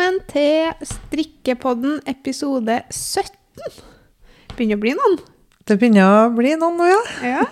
[0.00, 3.74] Velkommen til Strikkepodden episode 17.
[4.56, 5.16] Begynner å bli noen.
[5.68, 7.00] Det begynner å bli noen nå, ja.
[7.20, 7.42] Ja.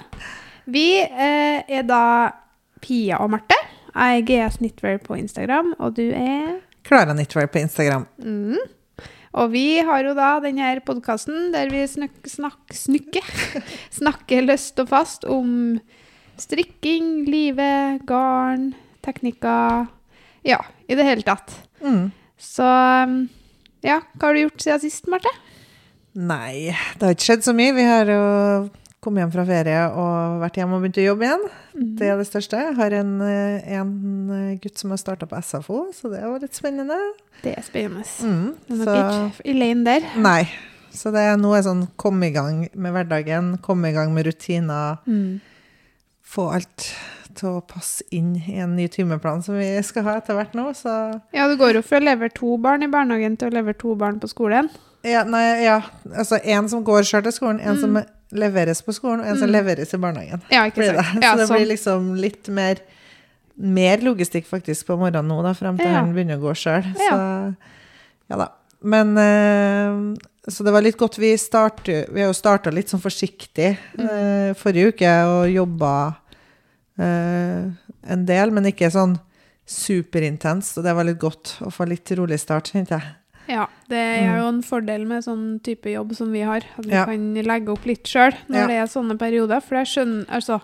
[0.65, 1.99] Vi eh, er da
[2.81, 3.59] Pia og Marte.
[3.93, 6.55] Jeg er GS Knitwear på Instagram, og du er
[6.89, 8.07] Klara Knitwear på Instagram.
[8.17, 9.03] mm.
[9.43, 13.21] Og vi har jo da denne podkasten der vi snakk, snakk, snukke,
[13.99, 15.51] snakker løst og fast om
[16.41, 18.71] strikking, livet, garn,
[19.05, 19.85] teknikker
[20.49, 21.53] Ja, i det hele tatt.
[21.85, 22.09] Mm.
[22.39, 23.21] Så um,
[23.85, 25.31] ja, hva har du gjort siden sist, Marte?
[26.19, 27.75] Nei, det har ikke skjedd så mye.
[27.77, 28.23] Vi har jo
[29.05, 31.45] kommet hjem fra ferie og vært hjemme og begynt å jobbe igjen.
[31.99, 32.63] Det er det største.
[32.65, 33.93] Jeg har en, eh, en
[34.63, 36.97] gutt som har starta på SFO, så det var litt spennende.
[37.45, 38.03] Det er spennende.
[38.03, 38.57] Mm.
[38.67, 40.11] Så, dere ikke i der.
[40.17, 40.43] nei.
[40.91, 44.27] Så det er noe er sånn komme i gang med hverdagen, komme i gang med
[44.27, 44.99] rutiner,
[46.25, 46.89] få alt
[47.39, 50.69] til å passe inn i en ny timeplan som vi skal ha etter hvert nå,
[50.77, 50.93] så
[51.35, 53.95] Ja, du går jo fra å levere to barn i barnehagen til å levere to
[53.99, 54.69] barn på skolen.
[55.07, 55.81] Ja, nei, ja.
[56.11, 57.81] Altså en som går sjøl til skolen, en Mm.
[57.81, 57.99] som
[58.39, 60.43] leveres på skolen, og en som leveres i barnehagen.
[60.51, 60.97] Ja, ikke sant.
[60.99, 61.05] det.
[61.05, 61.15] sant?
[61.23, 61.57] Så Ja, det sånn.
[61.57, 62.77] blir liksom litt mer
[63.59, 65.99] mer logistikk faktisk på morgenen nå, da, frem til Ja.
[66.03, 66.85] han begynner å gå sjøl.
[66.95, 67.11] Ja.
[67.11, 67.57] Så
[68.31, 68.49] ja da.
[68.83, 70.17] Men øh,
[70.49, 71.19] Så det var litt godt.
[71.19, 74.05] Vi, starter, vi har jo starta litt sånn forsiktig Mm.
[74.09, 76.17] eh, forrige uke og jobba
[76.99, 77.71] eh,
[78.13, 79.17] en del, men ikke sånn
[79.69, 80.79] superintenst.
[80.81, 83.15] Og det var litt godt å få litt rolig start, kjente jeg.
[83.49, 86.65] Ja, det er jo en fordel med sånn type jobb som vi har.
[86.77, 87.07] At vi Ja.
[87.09, 88.67] kan legge opp litt sjøl når Ja.
[88.67, 89.63] det er sånne perioder.
[89.63, 90.61] For jeg skjønner Altså,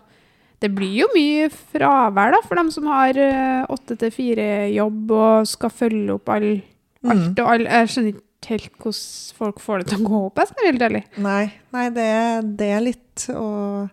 [0.60, 5.46] det blir jo mye fravær da, for dem som har eh, åtte til fire-jobb og
[5.46, 6.62] skal følge opp all,
[7.08, 10.36] alt og all Jeg skjønner ikke helt hvordan folk får det til å gå opp,
[10.36, 11.04] jeg skal være helt ærlig.
[11.18, 13.88] Nei, nei det, det er litt og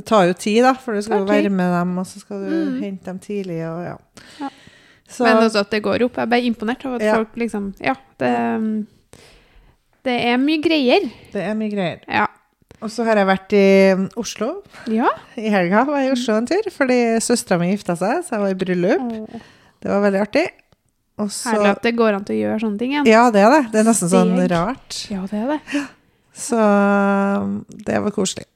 [0.00, 2.40] Det tar jo tid, da, for du skal jo være med dem, og så skal
[2.46, 2.80] du Mm.
[2.82, 3.96] hente dem tidlig, og ja.
[4.40, 4.48] Ja.
[5.10, 6.16] Så, Men også at det går opp.
[6.22, 7.14] Jeg ble imponert over at Ja.
[7.18, 8.30] folk liksom Ja, det
[10.04, 11.10] Det er mye greier.
[11.32, 11.98] det er mye greier.
[12.08, 12.26] Ja.
[12.80, 15.08] Og så har jeg vært i um, Oslo Ja.
[15.36, 15.84] i helga.
[15.84, 18.54] Var jeg i Oslo en tur, fordi søstera mi gifta seg, så jeg var i
[18.54, 19.42] bryllup.
[19.82, 20.46] Det var veldig artig.
[21.18, 23.06] Og så Herlig at det går an til å gjøre sånne ting igjen.
[23.06, 23.72] Ja, det er det.
[23.72, 25.10] Det er nesten sånn rart.
[25.10, 25.88] Ja, det er det.
[26.32, 26.56] Så
[27.42, 28.46] um, det var koselig.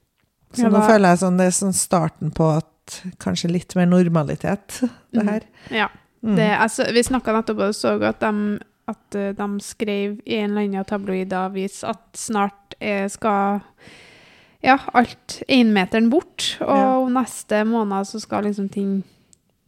[0.59, 4.81] Så nå føler jeg sånn det er sånn starten på at kanskje litt mer normalitet,
[5.15, 5.33] det her.
[5.33, 5.49] her.
[5.83, 5.91] Ja.
[6.25, 6.37] Mm.
[6.39, 10.55] Det, altså, vi snakka nettopp og så at de, at eh, de skrev i en
[10.55, 13.61] eller annen tabloidavis at snart eh, skal
[14.65, 19.03] ja, alt énmeteren bort, og neste måned så skal liksom ting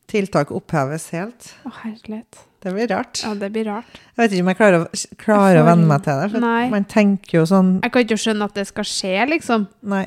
[0.06, 1.48] Tiltak oppheves helt.
[1.66, 2.44] Å, herlighet.
[2.62, 3.24] Det blir rart.
[3.24, 3.96] Ja, det blir rart.
[4.14, 4.84] Jeg vet ikke om jeg klarer
[5.18, 6.28] klarer Jeg å venne meg til det.
[6.30, 6.68] For Nei.
[6.70, 9.66] man tenker jo sånn Jeg kan ikke skjønne at det skal skje, liksom.
[9.90, 10.04] Nei.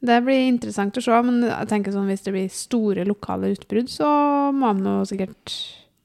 [0.00, 3.88] Det blir interessant å se, men jeg tenker sånn hvis det blir store lokale utbrudd,
[3.90, 4.06] så
[4.54, 5.54] må man nå sikkert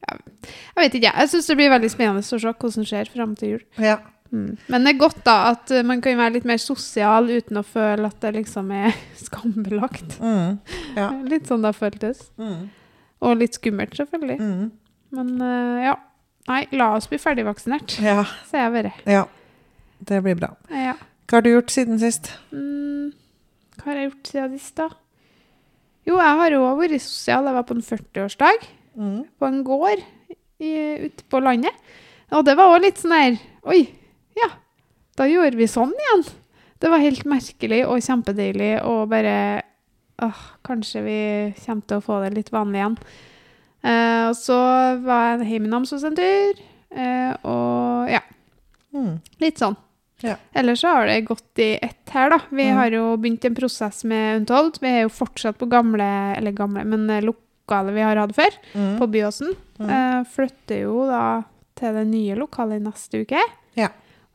[0.04, 1.14] ja, Jeg vet ikke, jeg.
[1.22, 3.62] Jeg syns det blir veldig spennende å se hvordan det skjer fram til jul.
[3.78, 4.00] Ja.
[4.34, 4.56] Mm.
[4.74, 7.64] Men det er godt da at uh, man kan være litt mer sosial uten å
[7.64, 10.18] føle at det liksom er skambelagt.
[10.20, 10.58] Mm.
[10.98, 11.12] Ja.
[11.32, 12.26] Litt sånn det føltes.
[12.42, 12.72] Mm.
[13.24, 14.40] Og litt skummelt, selvfølgelig.
[14.42, 14.66] Mm.
[15.16, 15.94] Men uh, ja.
[16.50, 18.26] Nei, la oss bli ferdigvaksinert, Ja.
[18.50, 18.96] sier jeg bare.
[19.08, 19.22] ja.
[20.04, 20.50] Det blir bra.
[20.76, 20.98] Ja.
[21.30, 22.34] Hva har du gjort siden sist?
[22.52, 23.14] Mm.
[23.78, 24.90] Hva har jeg gjort siden sist, da?
[26.06, 27.46] Jo, jeg har jo vært sosial.
[27.48, 29.24] Jeg var på en 40-årsdag Mm.
[29.40, 30.04] på en gård
[30.60, 31.74] ute på landet.
[32.32, 33.88] Og det var òg litt sånn her Oi,
[34.38, 34.50] ja,
[35.18, 36.24] da gjorde vi sånn igjen.
[36.80, 39.64] Det var helt merkelig og kjempedeilig og bare
[40.22, 41.18] åh, Kanskje vi
[41.66, 42.98] kommer til å få det litt vanlig igjen.
[43.84, 44.58] Eh, og så
[45.04, 46.54] var jeg hjemme i Namsos en tur,
[46.96, 48.22] eh, og ja,
[48.94, 49.20] Mm.
[49.42, 49.76] litt sånn.
[50.24, 50.36] Ja.
[50.56, 52.40] Ellers så har det gått i ett her, da.
[52.50, 52.78] Vi Mm.
[52.78, 54.80] har jo begynt en prosess med Untold.
[54.82, 56.08] Vi er jo fortsatt på gamle,
[56.38, 58.98] eller gamle, men lokalet lokale vi har hatt før, Mm.
[59.00, 59.54] på Byåsen.
[59.80, 59.90] Mm.
[59.90, 61.44] Eh, flytter jo da
[61.76, 63.40] til det nye lokalet i neste uke.
[63.76, 63.88] Ja.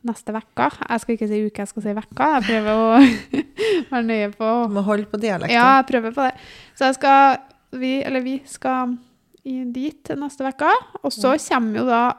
[0.04, 0.70] Neste vekka.
[0.88, 2.28] Jeg skal ikke si uke, jeg skal si vekka.
[2.40, 2.88] Jeg prøver å
[3.90, 5.50] være nøye på Du må holde på dialekten.
[5.52, 6.34] Ja, jeg prøver på det.
[6.74, 7.38] Så jeg skal
[7.72, 8.96] Vi, eller vi, skal
[9.44, 10.70] i, dit neste vekka.
[11.04, 12.14] Og så kommer jo da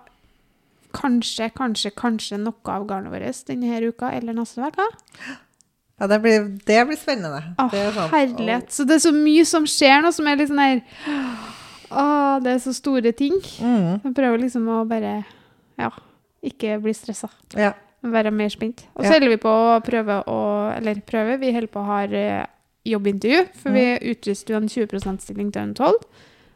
[0.96, 4.88] kanskje, kanskje, kanskje noe av garnet vårt denne uka eller neste uke.
[6.00, 7.42] Ja, det blir, det blir spennende.
[7.60, 8.70] Åh, det sånn, herlighet.
[8.72, 10.82] Så det er så mye som skjer nå, som er litt sånn her
[11.90, 12.04] Å,
[12.46, 13.36] det er så store ting.
[13.60, 14.00] Mm.
[14.06, 15.24] Jeg prøver liksom å bare
[15.80, 15.90] Ja,
[16.46, 17.28] ikke bli stressa.
[17.58, 17.74] Ja.
[18.06, 18.86] Være mer spent.
[18.96, 19.18] Og så Ja.
[19.18, 20.38] holder vi på å prøve å
[20.78, 22.46] Eller prøve, vi holder på å ha eh,
[22.86, 23.50] jobbintervju.
[23.56, 26.06] For vi utlyste jo en 20 %-stilling til Untold.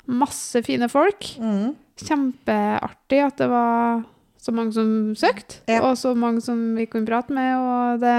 [0.08, 1.36] Masse fine folk.
[1.40, 1.76] Mm.
[1.98, 4.04] Kjempeartig at det var
[4.44, 5.80] så mange som søkte, Ja.
[5.88, 7.56] og så mange som vi kunne prate med.
[7.58, 8.18] Og det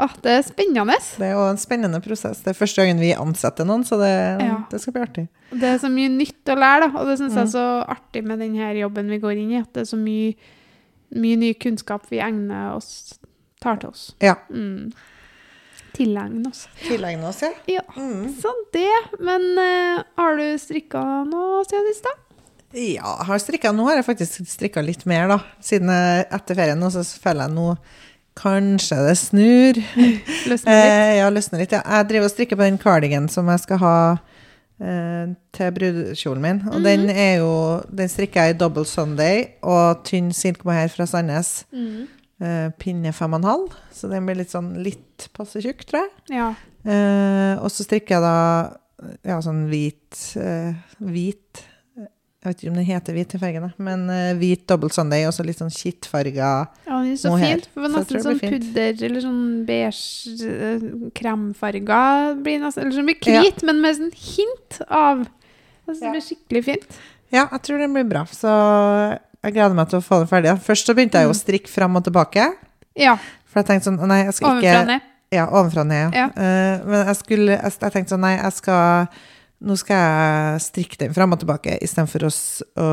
[0.00, 0.94] Ah, det er spennende.
[1.18, 2.38] Det er jo en spennende prosess.
[2.40, 4.54] Det er første gangen vi ansetter noen, så det, Ja.
[4.70, 5.28] det skal bli artig.
[5.52, 6.98] Det er så mye nytt å lære, da.
[7.00, 7.48] Og det syns jeg Mm.
[7.48, 9.58] er så artig med denne jobben vi går inn i.
[9.60, 10.34] At det er så mye,
[11.14, 13.18] mye ny kunnskap vi egner oss,
[13.60, 14.14] tar til oss.
[14.22, 14.36] Ja.
[14.50, 14.90] Mm.
[15.92, 16.66] Tilegne oss.
[16.86, 17.50] Tilegne oss, ja.
[17.68, 17.82] Ja.
[17.96, 18.28] Mm.
[18.40, 18.88] Sånn det.
[19.20, 22.10] Men uh, har du strikka noe siden sist, da?
[22.70, 23.72] Ja, jeg har strikka.
[23.74, 25.40] Nå har jeg faktisk strikka litt mer, da.
[25.64, 27.74] Siden etter ferien nå, så føler jeg nå
[28.40, 29.78] Kanskje det snur.
[30.48, 30.92] Løsner litt?
[30.94, 31.74] Eh, ja, løsner litt.
[31.74, 31.82] Ja.
[31.82, 33.96] Jeg driver og strikker på den cardigan som jeg skal ha
[34.80, 36.62] eh, til brudekjolen min.
[36.70, 37.52] Og den er jo
[37.90, 41.64] Den strikker jeg i double Sunday og tynn silkemohair fra Sandnes.
[41.74, 42.06] Mm.
[42.40, 46.06] Eh, pinne fem og en halv, så den blir litt sånn litt passe tjukk, tror
[46.06, 46.38] jeg.
[46.38, 46.46] Ja.
[46.88, 48.38] Eh, og så strikker jeg da
[49.28, 50.72] ja, sånn hvit eh,
[51.04, 51.60] Hvit
[52.40, 55.34] Jeg vet ikke om den heter hvit i fargen, men uh, hvit double Sunday og
[55.36, 56.52] så litt sånn kittfarga
[56.86, 57.58] Ja, den er så Mohair.
[57.60, 57.66] fin.
[57.74, 60.86] For det var nesten så sånn pudder eller sånn beige uh,
[61.20, 61.98] kremfarga.
[62.40, 63.66] Blir nesten, eller sånn blir hvit, Ja.
[63.68, 66.96] men med sånn hint av altså, Det blir skikkelig fint.
[67.30, 68.22] Ja, jeg tror den blir bra.
[68.32, 68.48] Så
[69.44, 70.54] jeg gleder meg til å få den ferdig.
[70.64, 72.46] Først så begynte jeg jo å strikke fram og tilbake.
[72.98, 73.18] Ja.
[73.50, 75.06] For jeg tenkte sånn Nei, jeg skal ikke Ovenfra og ned.
[75.30, 76.16] Ja, ovenfra og ned.
[76.16, 76.24] Ja.
[76.34, 79.06] Uh, men jeg skulle jeg, jeg tenkte sånn Nei, jeg skal
[79.60, 82.30] Nå skal jeg strikke den fram og tilbake istedenfor å,
[82.80, 82.86] å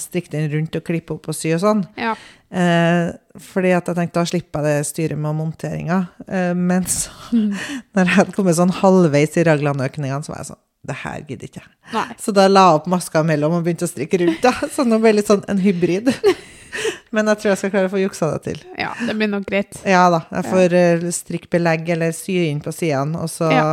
[0.00, 1.82] strikke den rundt og klippe opp og sy og sånn.
[2.00, 2.14] Ja.
[2.48, 3.10] Eh,
[3.50, 5.98] fordi at jeg tenkte da slipper jeg det styret med monteringa.
[6.24, 10.62] Eh, men så, når jeg hadde kommet sånn halvveis i raglanøkningene, så var jeg sånn
[10.86, 12.18] Det her gidder ikke jeg.
[12.22, 14.40] Så da la jeg opp maska mellom og begynte å strikke rundt.
[14.44, 14.54] da.
[14.72, 16.12] Så nå ble det litt sånn en hybrid.
[17.14, 18.64] Men jeg tror jeg skal klare å få juksa det til.
[18.80, 19.76] Ja, det blir nok greit.
[19.84, 20.24] Ja da.
[20.32, 23.66] Jeg får strikke belegg eller sy inn på sidene, og så Ja.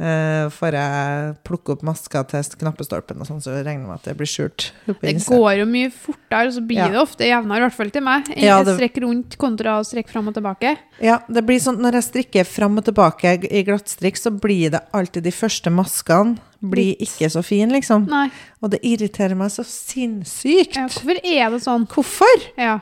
[0.00, 4.08] Eh, får jeg plukke opp maska til knappestolpen og sånn, så jeg regner med at
[4.08, 4.70] det blir skjult.
[4.86, 6.88] Det går jo mye fortere, og så blir Ja.
[6.88, 8.24] det ofte jevnere, i hvert fall til meg.
[8.30, 10.76] enn Ja, det- Strekk rundt kontra å strekke fram og tilbake.
[11.00, 14.80] Ja, det blir sånn når jeg strikker fram og tilbake i glattstrikk, så blir det
[14.94, 18.06] alltid de første maskene blir ikke så fine, liksom.
[18.08, 18.30] Nei.
[18.62, 20.76] Og det irriterer meg så sinnssykt.
[20.76, 21.86] Ja, hvorfor er det sånn?
[21.88, 22.46] Hvorfor?
[22.56, 22.80] Ja.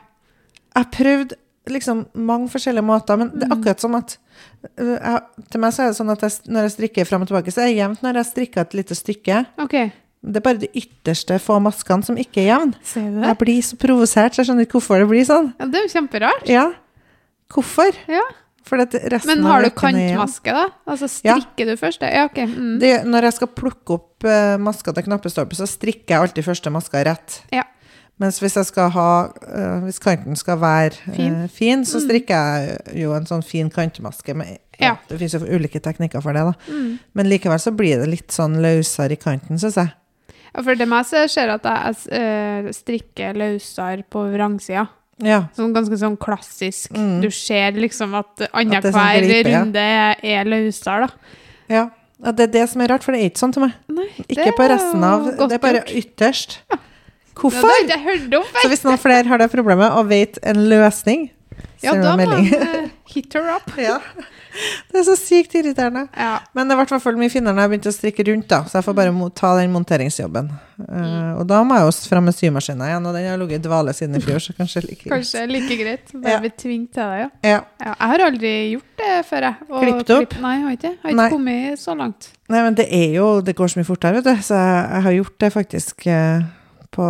[0.76, 1.32] Jeg har prøvd
[1.74, 3.58] liksom mange forskjellige måter, men det er Mm.
[3.58, 4.16] akkurat som at
[4.78, 5.20] øh, jeg,
[5.50, 7.62] Til meg så er det sånn at jeg, når jeg strikker fram og tilbake, så
[7.62, 9.46] er det jevnt når jeg strikker et lite stykke.
[9.58, 9.76] OK.
[10.18, 12.74] Det er bare de ytterste få maskene som ikke er jevne.
[12.82, 13.26] Ser du det?
[13.28, 15.52] Jeg blir så provosert, så jeg skjønner ikke hvorfor det blir sånn.
[15.60, 16.48] Ja, det er jo kjemperart.
[16.50, 16.66] Ja,
[17.52, 17.94] hvorfor?
[18.08, 18.24] Ja.
[19.24, 20.66] Men har du kantmaske, da?
[20.86, 21.38] Altså Ja.
[21.38, 22.02] strikker du først?
[22.02, 22.36] Ja, OK.
[22.44, 22.78] Mm.
[22.80, 26.70] Det, når jeg skal plukke opp uh, maska til knappestolpe, så strikker jeg alltid første
[26.70, 27.38] maska rett.
[27.50, 27.62] Ja.
[28.18, 29.10] Mens hvis jeg skal ha
[29.46, 31.84] eh, Hvis kanten skal være eh, Fin.
[31.86, 32.06] så Mm.
[32.08, 34.34] strikker jeg jo en sånn fin kantmaske.
[34.34, 34.96] Med, Ja.
[35.08, 36.52] Det finnes jo ulike teknikker for det, da.
[36.70, 36.98] Mm.
[37.14, 39.92] Men likevel så blir det litt sånn løsere i kanten, syns jeg.
[40.54, 44.88] Ja, for det meg så skjer at jeg eh, strikker løsere på vrangsida.
[45.22, 45.48] Ja.
[45.56, 46.92] Sånn ganske sånn klassisk.
[46.94, 47.20] Mm.
[47.22, 49.60] Du ser liksom at annenhver sånn annenhver ja.
[49.64, 51.14] runde er, er løsere, da.
[51.68, 51.86] ja.
[52.18, 53.74] Ja, Det er det som er rart, for det er ikke sånn til meg.
[53.94, 56.56] Nei, Ikke på resten av Det er bare ytterst.
[56.66, 56.78] Det
[57.38, 57.70] Hvorfor?
[57.82, 61.30] ikke jeg hørt om Så hvis noen flere har det problemet og vet en løsning,
[61.82, 63.70] Ja, da må man eh, hit her up.
[63.78, 64.00] Ja.
[64.90, 66.08] Det er så sykt irriterende.
[66.18, 66.40] Ja.
[66.56, 68.58] Men det ble i hvert fall mye finere når jeg begynte å strikke rundt, da.
[68.66, 70.48] Så jeg får bare ta den monteringsjobben.
[70.82, 73.66] Eh, og da må jeg jo fram med symaskina igjen, og den har ligget i
[73.68, 75.12] dvale siden i fjor, så kanskje like greit.
[75.14, 76.10] Kanskje like greit.
[76.16, 76.40] Bare Ja.
[76.42, 77.28] bli tvunget til det, ja.
[77.52, 77.60] Ja.
[77.84, 77.94] ja.
[77.94, 79.54] Jeg har aldri gjort det før, jeg.
[79.70, 80.18] Og Klippet opp?
[80.26, 80.92] klipp- Nei, jeg har ikke.
[80.96, 81.30] Jeg har Nei.
[81.36, 82.30] kommet så langt.
[82.48, 84.34] Nei, men det er jo Det går så mye fortere, vet du.
[84.42, 86.42] Så jeg, jeg har gjort det faktisk eh,
[86.94, 87.08] på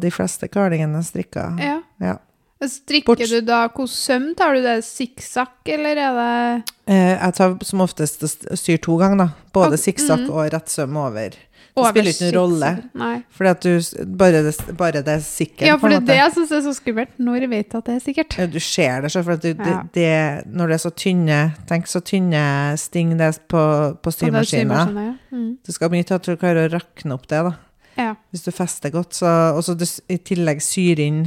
[0.00, 1.50] de fleste cardiganene jeg strikka.
[1.62, 1.78] Ja.
[2.00, 2.16] Ja.
[2.58, 4.80] Strikker Bort- du da hvor søm tar du det?
[4.84, 9.28] Sikksakk, eller er det Eh, jeg tar som oftest og st- syr to ganger, da.
[9.52, 10.30] Både Ok, sikksakk mm.
[10.32, 11.30] og rett søm over.
[11.78, 12.70] Det spiller ikke noen rolle.
[12.98, 13.22] Nei.
[13.30, 16.32] Fordi at du Bare det, bare det er sikkert, Ja, for det er det jeg
[16.34, 17.12] syns er så skummelt.
[17.20, 18.38] Når jeg vet at det er sikkert.
[18.38, 19.82] Ja, Du ser det, selv, for du, Ja.
[19.94, 23.62] det, når det er så tynne Tenk så tynne sting det er på,
[24.02, 25.14] på Og symaskinen, ja.
[25.30, 25.58] Mm.
[25.64, 27.52] Det skal mye til at du klarer å rakne opp det, da.
[27.98, 28.14] Ja.
[28.30, 29.14] Hvis du fester godt.
[29.18, 29.26] Så,
[29.56, 29.74] og så
[30.08, 31.20] i tillegg syr inn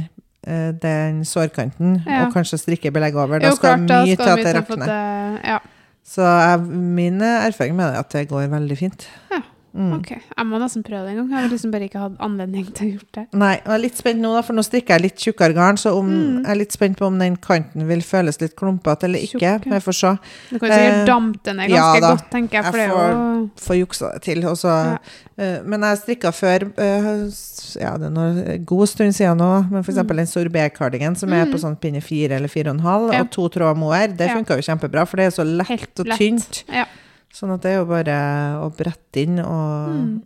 [0.46, 2.26] eh, den sårkanten, Ja.
[2.26, 3.38] og kanskje strikke belegg over.
[3.38, 5.40] Da Jo, skal klart, da mye skal til at det rakner.
[5.44, 5.58] Ja.
[6.04, 6.60] Så jeg,
[6.98, 9.06] min erfaring med det er at det går veldig fint.
[9.30, 9.42] Ja,
[9.74, 9.92] Mm.
[9.98, 10.10] OK.
[10.10, 11.28] Jeg må nesten prøve det en gang.
[11.32, 13.22] Jeg har liksom bare ikke hatt anledning til å gjort det.
[13.32, 15.76] Nei, og jeg er litt spent nå, da, for nå strikker jeg litt tjukkere garn,
[15.80, 16.42] så om, Mm.
[16.44, 19.40] jeg er litt spent på om den kanten vil føles litt klumpete eller ikke.
[19.40, 19.64] Tjukk.
[19.66, 20.18] Men jeg får se.
[20.50, 22.10] Du kan jo sikkert Eh, dampe den ned ja ganske da.
[22.16, 22.64] godt, tenker jeg.
[22.64, 24.42] Jeg For det får, jo får juksa det til.
[24.52, 24.98] Også, Ja.
[25.38, 29.82] uh, men jeg strikka før uh, Ja, det er en god stund siden nå, men
[29.82, 31.52] for eksempel en sorbet-cardigan som er Mm.
[31.52, 33.20] på sånn pinne fire eller fire og en halv, Ja.
[33.20, 34.34] og to tråder mohair, det Ja.
[34.36, 36.18] funka jo kjempebra, for det er så lett helt og lett.
[36.18, 36.64] tynt.
[36.68, 36.84] Ja.
[37.32, 38.16] Sånn at det er jo bare
[38.60, 40.22] å brette inn, og Mm.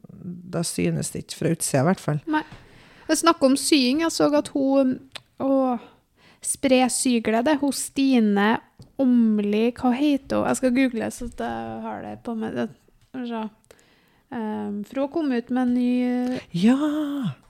[0.51, 2.21] da synes det ikke fra utsida, i hvert fall.
[2.27, 2.43] Nei.
[3.09, 4.01] Jeg snakker om sying.
[4.01, 4.99] Jeg så at hun
[5.39, 5.79] Å,
[6.43, 8.59] Spre syglede, hun Stine
[8.99, 10.47] Åmli Hva heter hun?
[10.49, 12.71] Jeg skal google så jeg har det på meg.
[14.33, 16.77] Um, for hun kom ut med en ny Ja!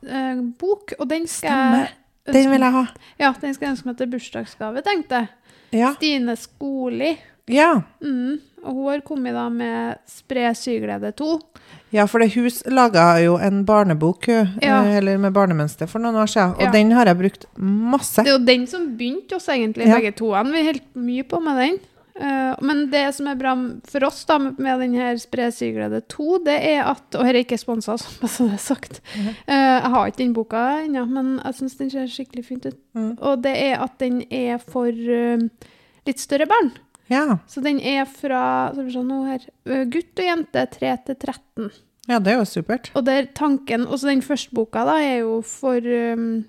[0.07, 1.89] eh, bok, og den skal Stemmer.
[2.27, 2.83] jeg Den vil jeg ha.
[3.19, 5.29] Ja, den skal jeg ønske meg til bursdagsgave, tenkte jeg.
[5.73, 5.95] Ja.
[5.95, 7.17] Stine Skoli.
[7.49, 7.83] Ja.
[8.03, 8.41] Mm.
[8.67, 11.41] Og hun har kommet da med Spre syglede 2.
[11.95, 14.83] ja, for det hus laga jo en barnebok, Ja.
[14.85, 16.55] eh, eller med barnemønster, for noen år siden.
[16.57, 16.71] Og Ja.
[16.73, 18.23] den har jeg brukt masse.
[18.23, 19.95] Det er jo den som begynte oss, egentlig, Ja.
[20.01, 20.33] begge to.
[20.33, 21.79] Vi holdt mye på med den.
[22.19, 23.55] Eh, men det som er bra
[23.85, 27.45] for oss da, med den her Spre syglede 2, det er at Og her er
[27.45, 29.01] ikke sponsa, som jeg det er sagt.
[29.15, 29.35] Mm -hmm.
[29.47, 32.77] jeg har ikke den boka ennå, men jeg syns den ser skikkelig fint ut.
[32.95, 33.19] Mm.
[33.21, 34.91] Og det er at den er for
[36.07, 36.73] litt større barn.
[37.09, 37.39] Ja.
[37.47, 41.71] Så den er fra se her, eh, gutt og jente 3 til 13.
[42.09, 42.91] ja, det er jo supert.
[42.95, 46.45] Og der tanken, også den første boka da, er jo for um,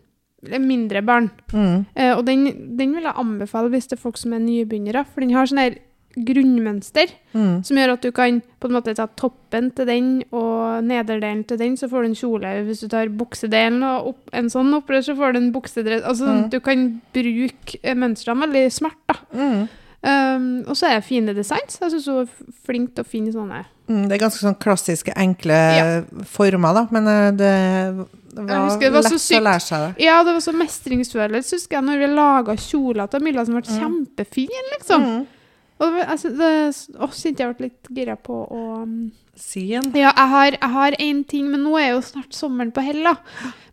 [0.60, 1.30] mindre barn.
[1.54, 1.86] Mm.
[1.98, 2.46] Uh, og den,
[2.78, 5.62] den vil jeg anbefale hvis det er folk som er nybegynnere, for den har sånn
[5.66, 5.78] her
[6.18, 7.60] grunnmønster Mm.
[7.64, 11.60] som gjør at du kan på en måte ta toppen til den og nederdelen til
[11.62, 12.54] den, så får du en kjole.
[12.66, 16.02] Hvis du tar buksedelen og opp, en sånn opprør, så får du en buksedress.
[16.04, 16.50] Altså, Mm.
[16.50, 18.98] Du kan bruke eh, mønstrene veldig smart.
[19.08, 19.68] da.
[20.04, 20.36] Mm.
[20.38, 21.80] Um, og så er det fine designs.
[21.82, 23.64] Jeg syns hun er flink til å finne sånne.
[23.90, 25.86] Mm, det er ganske sånn klassiske, enkle Ja.
[26.28, 26.84] former, da.
[26.92, 27.52] Men eh, det,
[28.36, 29.40] var, husker det var lett sykt.
[29.40, 30.06] å lære seg det.
[30.06, 33.64] Ja, det var så mestringsfølelse, husker jeg, når vi laga kjoler til Milla som ble
[33.80, 35.08] kjempefine, liksom.
[35.08, 35.26] Mm.
[35.80, 36.52] Og altså, det,
[36.98, 39.92] å, syntes jeg ble litt gira på å um, Sien.
[39.94, 43.12] Ja, jeg har, én en ting, men nå er jo snart sommeren på hell, da.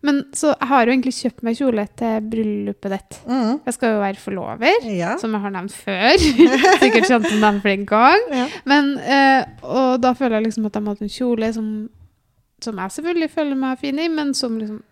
[0.05, 3.17] Men så jeg har jo egentlig kjøpt meg kjole til bryllupet ditt.
[3.25, 3.63] Mm.
[3.65, 5.15] Jeg skal jo være forlover, Ja.
[5.17, 6.19] som jeg har nevnt før.
[6.85, 8.27] Sikkert kjent som den flere gang.
[8.37, 8.45] Ja.
[8.69, 11.73] Men, eh, og da føler jeg liksom at jeg må ha en kjole som,
[12.61, 14.83] som jeg selvfølgelig føler meg fin i, men som liksom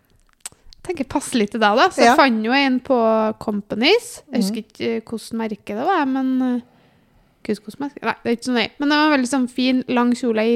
[0.83, 1.85] tenker passer litt til deg, da.
[1.93, 2.09] Så Ja.
[2.15, 2.97] jeg fant jo en på
[3.39, 4.23] Companies.
[4.33, 4.65] Jeg husker Mhm.
[4.65, 6.63] ikke hvordan hvilket merke det var, men
[7.49, 8.01] eh, merke.
[8.03, 8.69] Nei, det er ikke så nøye.
[8.79, 10.55] Men det var en veldig sånn fin, lang kjole i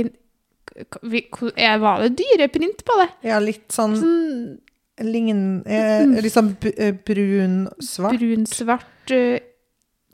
[0.77, 3.10] eh, Var det dyreprint på det?
[3.29, 4.58] ja, litt sånn Sånn
[5.03, 5.62] lign...
[5.65, 8.17] Eh, litt sånn eh, brun-svart.
[8.17, 9.38] brun-svart uh,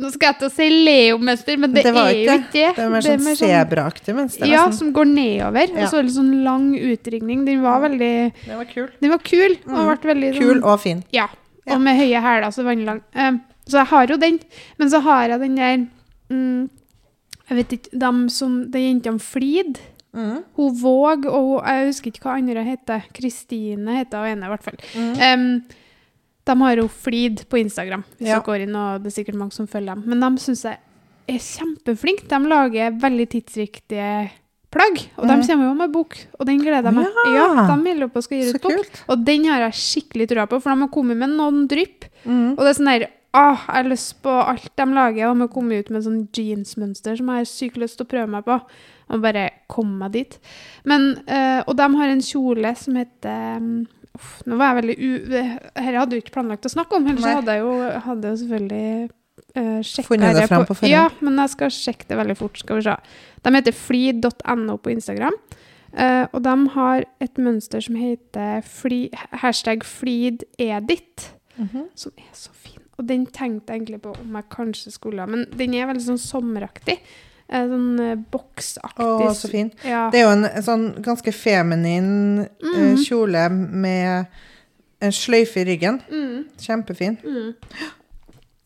[0.01, 2.63] Nå skal jeg til å si Leo-mønster, men det, Det er jo ikke det.
[2.75, 4.47] Det er mer sånn mer sånn- sebraaktig mønster.
[4.49, 4.73] Ja, sånn.
[4.79, 5.69] som går nedover.
[5.69, 5.83] Ja.
[5.85, 7.43] Og så litt sånn lang utringning.
[7.45, 8.09] Den var veldig
[8.41, 8.87] Det var kul.
[8.99, 9.53] Den var kul.
[9.67, 9.91] Og Mm.
[10.01, 11.03] ble veldig Kul sånn, og fin.
[11.13, 11.27] Ja.
[11.67, 11.75] Ja.
[11.75, 13.03] Og med høye hæler, så vannlang.
[13.13, 13.37] Um,
[13.69, 14.39] så jeg har jo den.
[14.79, 15.85] Men så har jeg den der
[16.33, 16.69] mm,
[17.49, 19.79] Jeg vet ikke dem som De jentene Flid.
[20.13, 20.43] Mm.
[20.57, 23.03] Hun Våg og hun, Jeg husker ikke hva andre heter.
[23.13, 24.77] Kristine heter hun ene, i hvert fall.
[24.93, 25.15] Mm.
[25.17, 25.63] Um,
[26.45, 28.39] de har jo Flid på Instagram, hvis Ja.
[28.39, 30.03] dere går inn, og det er sikkert mange som følger dem.
[30.05, 30.77] Men de syns jeg
[31.29, 32.27] er kjempeflinke.
[32.27, 34.31] De lager veldig tidsriktige
[34.73, 34.97] plagg.
[35.17, 35.47] Og de Mhm.
[35.47, 37.07] kommer jo med bok, og den gleder jeg meg.
[37.27, 37.47] Ja.
[37.55, 38.89] Ja, de melder opp og skal gi ut bok.
[39.09, 42.05] Og den har jeg skikkelig trua på, for de har kommet med noen drypp.
[42.25, 42.51] Mm.
[42.51, 45.25] Og det er sånn der Åh, jeg har lyst på alt de lager.
[45.25, 48.29] De har kommet ut med sånn jeansmønster som jeg har sykt lyst til å prøve
[48.35, 48.59] meg på.
[49.13, 50.37] Og bare komme meg dit.
[50.89, 53.73] Men, øh, og de har en kjole som heter um,
[54.13, 55.09] uff, Nå var jeg veldig u...
[55.33, 57.73] Dette hadde jeg ikke planlagt å snakke om, ellers hadde jeg jo,
[58.05, 58.87] hadde jeg selvfølgelig
[59.57, 60.93] uh, Funnet det fram på forhånd.
[60.93, 62.61] Ja, men jeg skal sjekke det veldig fort.
[62.61, 62.97] Skal vi se.
[63.43, 65.37] De heter fli.no på Instagram.
[65.93, 69.07] Eh, og de har et mønster som heter fli,
[69.43, 71.87] hashtag flidedit -hmm.
[71.95, 72.82] som er så fin.
[72.99, 76.03] Og den tenkte jeg egentlig på om jeg kanskje skulle ha, men den er veldig
[76.05, 76.99] sånn sommeraktig.
[77.49, 79.03] Eh, Sånn eh, boksaktig.
[79.03, 79.71] Å, så fin.
[79.85, 80.09] Ja.
[80.09, 82.95] Det er jo en, en sånn ganske feminin eh, Mhm.
[83.03, 84.25] kjole med
[85.01, 85.99] en sløyfe i ryggen.
[86.09, 87.17] Mm, Kjempefin.
[87.23, 87.53] mm.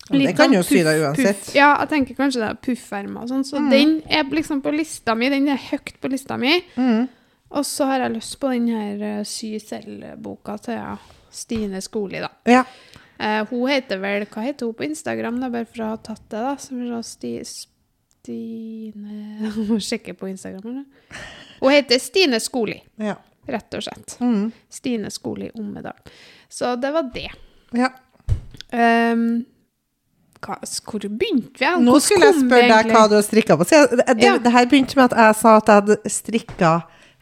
[0.09, 1.39] Og Det kan sånn jo sy deg uansett.
[1.41, 1.55] Puff.
[1.57, 3.43] Ja, jeg tenker kanskje det er puffermer og sånn.
[3.43, 3.69] Så Mm.
[3.71, 5.27] den er liksom på lista mi.
[5.29, 6.61] Den er høyt på lista mi.
[6.77, 7.09] Mm.
[7.51, 10.95] Og så har jeg lyst på den her uh, Sy selv-boka til ja,
[11.31, 12.29] Stine Skoli, da.
[12.45, 12.63] Ja.
[13.19, 15.39] Eh, hun heter vel Hva heter hun på Instagram?
[15.43, 16.53] Er bare for å ha tatt det, da.
[16.61, 20.67] Som er sti, Stine må sjekke på Instagram.
[20.67, 20.85] Eller?
[21.61, 23.15] Hun heter Stine Skoli, ja.
[23.47, 24.17] rett og slett.
[24.21, 24.49] Mm.
[24.69, 25.97] Stine Skoli Ommedal.
[26.51, 27.29] Så det var det.
[27.77, 27.93] ja.
[28.67, 29.45] Um,
[30.43, 31.69] hva, hvor begynte vi?
[31.81, 33.65] Nå skulle jeg spørre deg hva du har strikka på.
[33.65, 34.35] Så jeg, det, Ja.
[34.43, 36.71] det her begynte med at jeg sa at jeg hadde strikka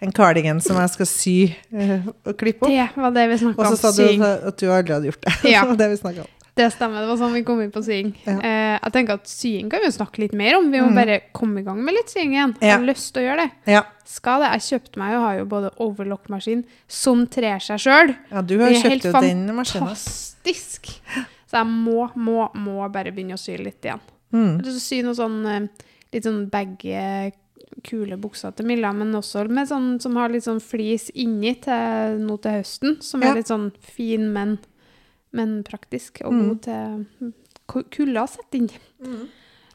[0.01, 1.35] en cardigan som jeg skal sy
[1.73, 2.71] uh, og klippe opp.
[2.71, 5.35] Det var det vi snakka Og så sa du at, du aldri hadde gjort det.
[5.55, 5.61] Ja.
[5.63, 6.31] det var det vi snakket om.
[6.55, 7.01] Det stemmer.
[7.03, 8.13] Det var sånn vi kom inn på sying.
[8.23, 8.37] Ja.
[8.39, 10.69] Eh, jeg tenker at sying kan vi jo snakke litt mer om.
[10.71, 10.95] Vi må Mm.
[10.95, 12.53] bare komme i gang med litt sying igjen.
[12.61, 12.77] Jeg Ja.
[12.77, 13.73] har lyst til å gjøre det.
[13.73, 13.81] Ja.
[14.07, 14.51] Skal det.
[14.53, 18.15] Jeg kjøpte meg og har jo både overlock-maskin som trer seg sjøl.
[18.31, 19.87] ja, du har jo kjøpt jo den maskinen.
[19.89, 20.87] Fantastisk!
[21.45, 23.99] Så jeg må, må, må bare begynne å sy litt igjen.
[24.31, 24.63] Mm.
[24.79, 25.67] Sy noe sånn eh,
[26.13, 27.33] litt sånn baggy,
[27.83, 32.19] kule bukser til Milla, men også med sånn som har litt sånn flis inni til
[32.23, 33.01] nå til høsten.
[33.01, 33.31] Som Ja.
[33.31, 34.59] er litt sånn fin, men,
[35.33, 36.47] men praktisk og Mm.
[36.47, 37.33] god til
[37.91, 38.69] kulda å sette inn.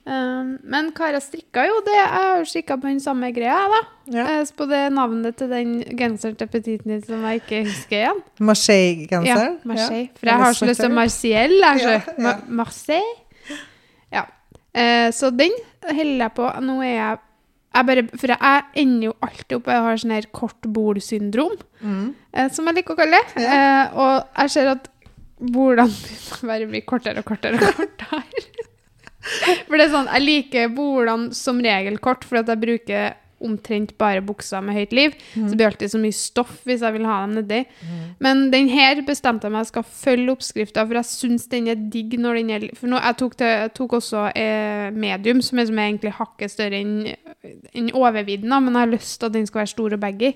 [0.07, 1.65] men hva har jeg strikka?
[1.69, 3.81] Jo, det, jeg har jo strikka på den samme greia, da.
[4.11, 4.25] Ja.
[4.41, 8.23] Eh, På det navnet til den genseren til Petit Nit som jeg ikke husker igjen.
[8.25, 9.59] Ja, Marseille-genser.
[9.65, 11.59] Ja, For jeg har så lyst til Marciel.
[11.61, 12.37] Ja, ja.
[12.49, 13.17] Marseille.
[14.13, 14.25] Ja.
[14.75, 15.53] Eh, så den
[15.85, 16.49] holder jeg på.
[16.63, 17.19] Nå er jeg
[17.75, 22.15] jeg bare, For jeg ender jo alltid opp Jeg har sånn her kort bol-syndrom, Mm.
[22.35, 23.45] eh, som jeg liker å kalle det.
[23.45, 24.89] Eh, og jeg ser at
[25.41, 28.45] bolene begynner å være mye kortere og kortere og kortere.
[29.69, 33.97] For det er sånn, Jeg liker bolene som regel kort, for at jeg bruker omtrent
[34.01, 35.17] bare bukser med høyt liv.
[35.35, 37.61] Så det blir alltid så mye stoff hvis jeg vil ha dem nedi.
[38.21, 41.85] Men den her bestemte jeg meg jeg skal følge oppskrifta, for jeg syns den er
[41.93, 45.59] digg når den er For nå, jeg tok, til, jeg tok også eh, medium, som
[45.61, 46.99] er, som er egentlig hakket større enn
[47.75, 50.35] en overvidden, men jeg har lyst til at den skal være stor og baggy.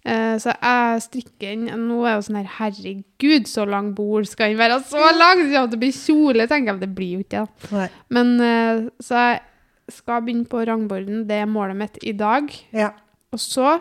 [0.00, 4.54] Eh, så jeg strikker den Nå er jo sånn her Herregud, så lang bord skal
[4.54, 4.78] den være!
[4.88, 5.42] Så lang!
[5.44, 6.78] Det kommer til å bli kjole, tenker jeg.
[6.78, 7.68] men Det blir jo ikke det.
[8.16, 9.42] Men eh, så jeg
[9.94, 11.24] skal begynne på rangborden.
[11.28, 12.50] Det er målet mitt i dag.
[12.72, 12.90] Ja.
[13.32, 13.78] Og så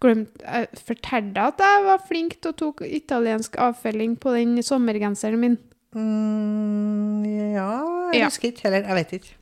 [0.00, 5.40] glemte jeg fortalte at jeg var flink til å tok italiensk avfelling på den sommergenseren
[5.42, 5.58] min.
[5.94, 7.24] Mm,
[7.54, 7.68] ja,
[8.12, 8.24] jeg Ja.
[8.30, 8.86] husker ikke heller.
[8.88, 9.34] Jeg vet ikke.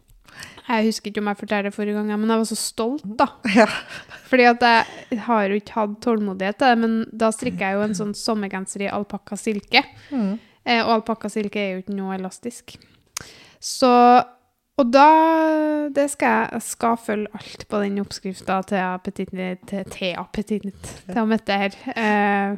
[0.68, 3.26] Jeg husker ikke om jeg fortalte det forrige gang, men jeg var så stolt, da.
[3.56, 3.66] Ja.
[4.28, 7.82] Fordi at jeg har jo ikke hatt tålmodighet til det, men da strikker jeg jo
[7.86, 9.82] en sånn sommergenser i alpakkasilke.
[10.12, 10.38] Mm.
[10.68, 12.76] Eh, og alpakkasilke er jo ikke noe elastisk.
[13.60, 13.88] Så
[14.78, 15.06] Og da
[15.94, 21.26] det skal jeg, skal følge alt på den oppskrifta til Appetitnytt til, til, Appetitnytt, til
[21.30, 21.74] Mette her.
[21.96, 22.56] Eh,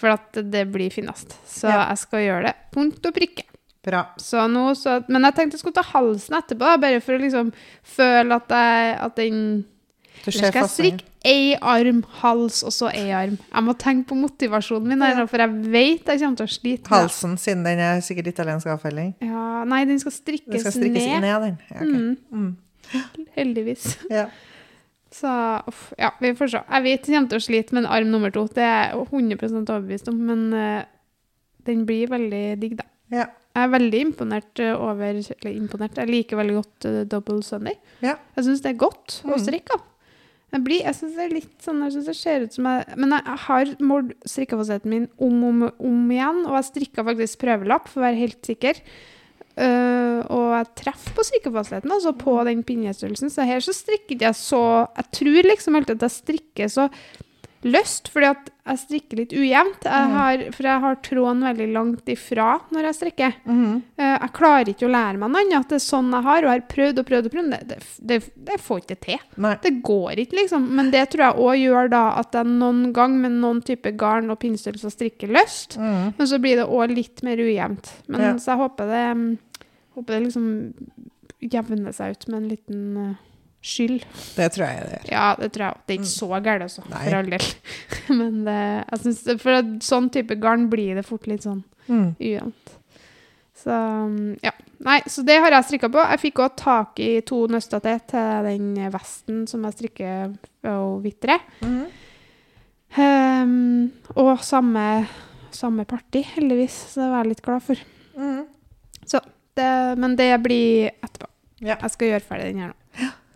[0.00, 1.36] for at det blir finest.
[1.46, 1.84] Så Ja.
[1.90, 2.54] jeg skal gjøre det.
[2.72, 3.44] Punkt og prikke.
[3.84, 4.02] Bra.
[4.20, 7.52] Så nå, så, men jeg tenkte jeg skulle ta halsen etterpå, bare for å liksom
[7.94, 9.38] føle at, jeg, at den
[10.24, 13.38] Ser skal jeg strikke én arm, hals og så én arm?
[13.40, 16.92] Jeg må tenke på motivasjonen min, her, for jeg vet jeg kommer til å slite.
[16.92, 19.14] Halsen, siden den er sikkert italiensk avfelling.
[19.24, 21.24] Ja, nei, den skal strikkes, Den skal strikkes ned.
[21.24, 21.58] ned, den.
[21.70, 21.90] Ja, okay.
[21.90, 23.26] Mm, Mm.
[23.36, 23.98] heldigvis.
[24.10, 24.28] Ja.
[25.10, 25.30] Så
[25.66, 26.60] uff, ja, vi får se.
[26.70, 28.44] Jeg vet jeg kommer til å slite med en arm nummer to.
[28.46, 30.84] Det er jeg 100 overbevist om, men uh,
[31.66, 32.86] den blir veldig digg, da.
[33.10, 33.26] Ja.
[33.50, 37.74] Jeg er veldig imponert eh, over Eller imponert, jeg liker veldig godt uh, double Sunday.
[38.04, 38.14] Ja.
[38.36, 39.80] Jeg syns det er godt å strikke strikke.
[40.50, 42.98] Jeg, blir, jeg syns det er litt sånn Jeg synes det ser ut som jeg
[42.98, 47.42] Men jeg, har målt strikkefasetten min om og om, om igjen, og jeg strikka faktisk
[47.44, 48.82] prøvelapp for å være helt sikker.
[49.60, 53.32] Uh, og jeg treffer på strikkefastheten, altså på den pinnestørrelsen.
[53.32, 54.62] Så her så strikker jeg så
[54.96, 56.86] Jeg tror liksom alltid at jeg strikker så
[57.62, 59.82] løst, fordi at jeg strikker litt ujevnt.
[59.84, 60.12] Jeg Mm.
[60.16, 63.34] har, for jeg har tråden veldig langt ifra når jeg strikker.
[63.44, 63.82] Mhm.
[63.98, 65.60] Eh, jeg klarer ikke å lære meg noe annet.
[65.60, 67.50] At det er sånn jeg har, og jeg har prøvd og prøvd og prøvd.
[67.68, 69.18] Det, det, det, får ikke til.
[69.36, 69.54] Nei.
[69.60, 70.68] Det går ikke, liksom.
[70.70, 74.30] Men det tror jeg òg gjør da at jeg noen gang med noen type garn
[74.30, 75.76] og pinnestørrelse strikker løst.
[75.76, 76.14] Mm.
[76.16, 77.92] Men så blir det òg litt mer ujevnt.
[78.08, 78.32] Men Ja.
[78.34, 79.38] så jeg håper det, mm,
[79.96, 80.74] håper det liksom
[81.42, 83.14] jevner seg ut med en liten eh,
[83.62, 84.04] skyld.
[84.36, 85.06] Det tror jeg det gjør.
[85.12, 85.80] Ja, det tror jeg òg.
[85.86, 86.84] Det er ikke så gærent, altså.
[86.90, 87.04] Nei.
[87.04, 87.46] For all del.
[88.20, 88.58] Men det,
[88.90, 92.12] jeg synes, for sånn type garn blir det fort litt sånn Mm.
[92.22, 92.76] ujevnt.
[93.58, 94.52] Så mm, ja.
[94.86, 95.98] Nei, så det har jeg strikka på.
[96.12, 100.30] Jeg fikk òg tak i to nøster til til den vesten som jeg strikker
[100.70, 101.42] og vitrer.
[101.66, 101.82] Mm.
[102.96, 104.84] Um, og samme,
[105.54, 107.84] samme parti, heldigvis, så det var jeg litt glad for.
[108.16, 108.40] Mhm.
[109.60, 109.66] Det,
[109.98, 111.26] men det blir etterpå.
[111.60, 111.74] Ja.
[111.82, 112.76] Jeg skal gjøre ferdig den her nå.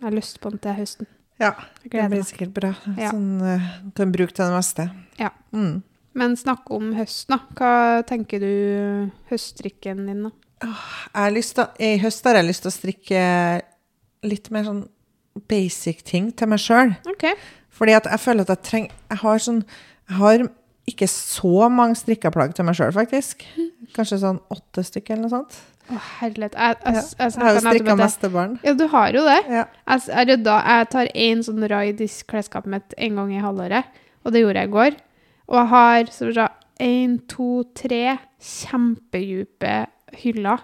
[0.05, 1.07] Jeg har lyst på den til høsten.
[1.41, 2.67] Ja, det blir sikkert bra.
[2.93, 3.09] Ja.
[3.09, 3.63] Sånn uh,
[3.97, 4.83] kan bruke til det meste.
[5.17, 5.31] Ja.
[5.49, 5.79] Mm.
[6.13, 7.55] Men snakk om høsten, da.
[7.57, 8.51] Hva tenker du
[9.31, 10.31] høststrikken din, da?
[10.61, 13.23] Til, I høst har jeg lyst til å strikke
[14.29, 14.85] litt mer sånn
[15.49, 16.93] basic ting til meg sjøl.
[17.09, 17.25] OK.
[17.73, 20.45] Fordi at jeg føler at jeg trenger Jeg har sånn Jeg har
[20.85, 23.41] ikke så mange strikkeplagg til meg sjøl, faktisk.
[23.97, 25.57] Kanskje sånn åtte stykker eller noe sånt.
[25.85, 26.55] Å, herlighet.
[26.57, 28.53] Jeg, jeg, jeg, jeg, Jeg har jo strikka meste barn.
[28.65, 29.39] Ja, du har jo det.
[29.53, 29.65] Ja.
[29.93, 34.33] Jeg, rydda, jeg tar én sånn raid i klesskapet mitt en gang i halvåret, og
[34.33, 35.01] det gjorde jeg i går.
[35.45, 36.47] Og jeg har så
[36.81, 39.75] én, to, tre kjempedype
[40.23, 40.63] hyller.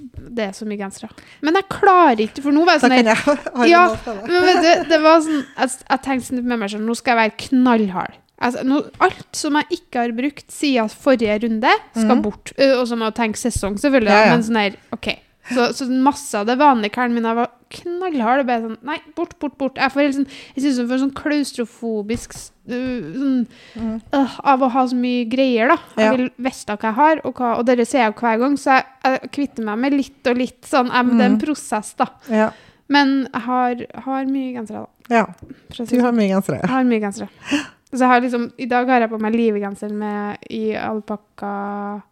[0.00, 1.10] Det er så mye gensere.
[1.44, 3.10] Men jeg klarer ikke, for nå var jeg sånn her
[3.68, 3.82] Ja,
[4.24, 7.20] men vet du, det var sånn Jeg, jeg tenkte med meg selv Nå skal jeg
[7.20, 8.16] være knallhard.
[8.40, 12.22] Altså, no, alt som jeg ikke har brukt siden forrige runde, skal mm.
[12.24, 12.52] bort.
[12.56, 14.14] Ø, Og så må jeg tenke sesong, selvfølgelig.
[14.14, 14.36] Ja, ja.
[14.36, 15.10] Men sånn her, OK.
[15.50, 18.44] Så, så masse av det vanlige klærne mine var knallharde.
[18.46, 19.80] Bare sånn Nei, bort, bort, bort.
[19.80, 23.40] Jeg får helt sånn Jeg synes jeg får sånn klaustrofobisk øh, sånn,
[23.80, 25.78] øh, Av å ha så mye greier, da.
[25.96, 26.12] Jeg Ja.
[26.14, 28.76] vil vite hva jeg har, og, hva, og dere ser jeg jo hver gang, så
[28.78, 30.60] jeg, jeg kvitter meg med litt og litt.
[30.70, 32.08] Sånn, jeg, Det er en prosess, da.
[32.30, 32.48] Ja.
[32.90, 35.18] Men jeg har, har mye gensere, da.
[35.18, 35.26] ja.
[35.68, 36.16] Du har sånn.
[36.20, 36.62] mye gensere.
[36.62, 37.68] Jeg har mye gensere.
[37.92, 42.02] Så jeg har liksom, I dag har jeg på meg livgenser med i alpakka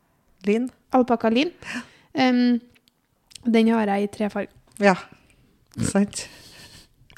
[0.47, 0.69] Lin.
[0.95, 1.51] alpakka lin.
[2.15, 2.61] Um,
[3.47, 4.51] den har jeg i tre farger.
[4.83, 4.95] Ja.
[5.79, 6.25] Sant?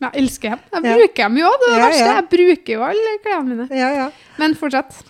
[0.00, 0.60] Jeg elsker dem.
[0.72, 0.96] Jeg Ja.
[0.96, 2.04] bruker dem jo òg, det er det Ja, verste.
[2.06, 2.14] ja.
[2.14, 3.68] Jeg bruker jo alle klærne mine.
[3.70, 4.10] Ja, ja.
[4.38, 5.02] Men fortsett.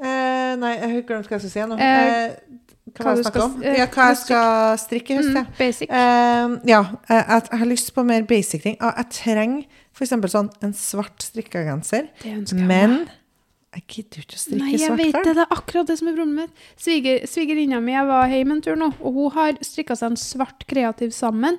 [0.00, 1.78] Eh, nei, jeg har glemt hva jeg skulle si nå.
[1.78, 2.30] Eh, Eh,
[2.94, 3.56] hva hva jeg skal om?
[3.62, 5.34] eh, Ja, hva jeg skal strikke i høst.
[5.34, 5.90] Mm, basic.
[5.90, 8.76] Uh, ja, jeg, jeg, har lyst på mer basic ting.
[8.80, 10.14] Jeg trenger f.eks.
[10.34, 11.26] sånn en svart
[12.24, 12.66] jeg meg.
[12.68, 12.96] men
[13.74, 15.34] jeg gidder ikke å strikke Nei, jeg svart vet det.
[15.34, 16.50] Det er akkurat det som er problemet.
[16.78, 20.20] Sviger, svigerinna mi jeg var hjemme en tur nå, og hun har strikka seg en
[20.20, 21.58] svart kreativ sammen.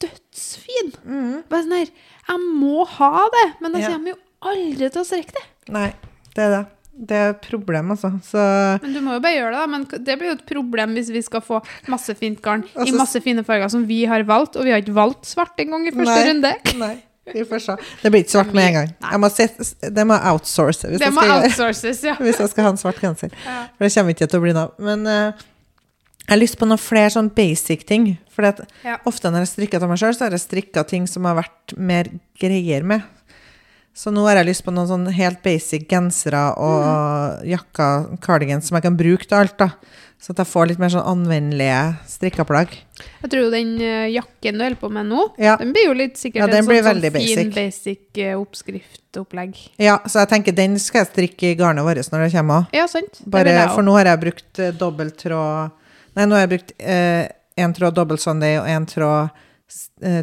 [0.00, 0.90] Dødsfin!
[1.04, 1.42] Mm.
[1.50, 1.90] Bare sånn her,
[2.30, 3.90] jeg må ha det, men jeg Ja.
[3.94, 4.18] kommer jo
[4.50, 5.44] aldri til å strikke det.
[5.70, 5.92] Nei,
[6.34, 6.62] det er det.
[6.92, 8.10] Det er et problem, altså.
[8.26, 8.40] Så
[8.82, 9.66] Men du må jo bare gjøre det, da.
[9.72, 12.96] Men det blir jo et problem hvis vi skal få masse fint garn i Altså,
[12.98, 15.94] masse fine farger som vi har valgt, og vi har ikke valgt svart engang i
[15.94, 16.26] første Nei.
[16.28, 16.52] runde.
[16.82, 16.92] Nei,
[17.32, 17.76] vi får se.
[18.02, 18.90] Det blir ikke svart med en gang.
[19.06, 22.16] Jeg må sette, det må outsource hvis, Det jeg må skal, outsources, ja.
[22.26, 23.32] hvis jeg skal ha en svart genser.
[23.46, 23.62] Ja.
[23.78, 24.74] For det kommer ikke til å bli noe.
[24.90, 25.46] Men uh,
[26.26, 28.12] jeg har lyst på noen flere sånn basic ting.
[28.30, 28.44] For
[28.84, 28.98] Ja.
[29.08, 31.74] ofte når jeg strikker til meg sjøl, så har jeg strikka ting som har vært
[31.76, 33.02] mer greier med.
[34.00, 38.78] Så nå har jeg lyst på noen sånn helt basic gensere og jakker, cardigans, som
[38.78, 39.58] jeg kan bruke til alt.
[39.60, 39.74] da.
[40.20, 42.72] Så at jeg får litt mer sånn anvendelige strikkeplagg.
[43.22, 45.58] Jeg tror jo den eh, jakken du holder på med nå, Ja.
[45.60, 47.52] den blir jo litt sikkert Ja, en sånn, sånn fin, basic.
[47.56, 49.60] basic eh, oppskriftopplegg.
[49.80, 52.68] Ja, så jeg tenker den skal jeg strikke i garnet vårt når det kommer.
[52.76, 53.20] Ja, sant.
[53.24, 55.76] Bare, for nå har jeg brukt uh, dobbelttråd
[56.16, 59.30] Nei, nå har jeg brukt én tråd dobbelt Sunday og én tråd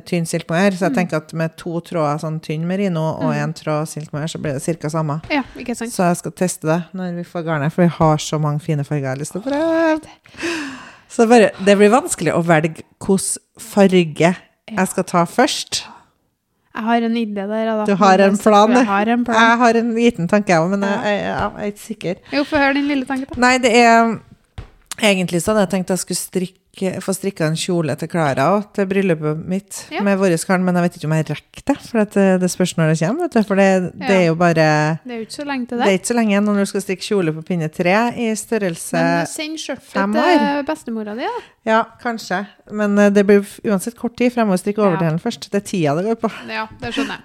[0.05, 0.47] tynn silk.
[0.47, 0.95] Så jeg Mm.
[0.95, 4.79] tenker at med to tråder sånn tynn merino og én tråd silk så blir det
[4.81, 4.89] ca.
[4.89, 5.21] samme.
[5.31, 5.43] Ja.
[5.55, 8.83] Så jeg skal teste det når vi får garnet, for vi har så mange fine
[8.83, 10.01] farger jeg har lyst til å prøve.
[11.09, 14.35] Så bare, det blir vanskelig å velge hvilken farge
[14.69, 15.83] jeg skal ta først.
[16.77, 17.65] Jeg har en idé der.
[17.65, 17.85] Da.
[17.85, 18.75] Du har en plan, du.
[18.77, 19.35] Jeg har en plan.
[19.35, 21.01] Jeg har en liten tanke, jeg òg, men Ja.
[21.01, 22.15] jeg, jeg, jeg er ikke sikker.
[22.33, 23.39] Jo, få høre din lille tanke, da.
[23.39, 24.19] Nei, det er
[24.99, 26.66] Egentlig så hadde jeg tenkt jeg skulle strikke,
[27.03, 30.01] få strikka en kjole til Klara òg, til bryllupet mitt Ja.
[30.05, 31.77] med vår garn, men jeg vet ikke om jeg rekker det.
[31.87, 33.43] For det, det spørs når det kommer, vet du.
[33.47, 34.53] For det, det er jo bare
[35.03, 35.93] Det er jo ikke så lenge til Det det.
[35.93, 38.93] er ikke så lenge igjen når du skal strikke kjole på pinne tre i størrelse
[38.93, 41.41] Men send skjørtet fem til bestemora di, da.
[41.67, 42.45] Ja, kanskje.
[42.71, 45.49] Men eh, det blir uansett kort tid, må strikke overdelen først.
[45.51, 46.31] Det er tida det går på.
[46.47, 47.23] Ja, det skjønner jeg.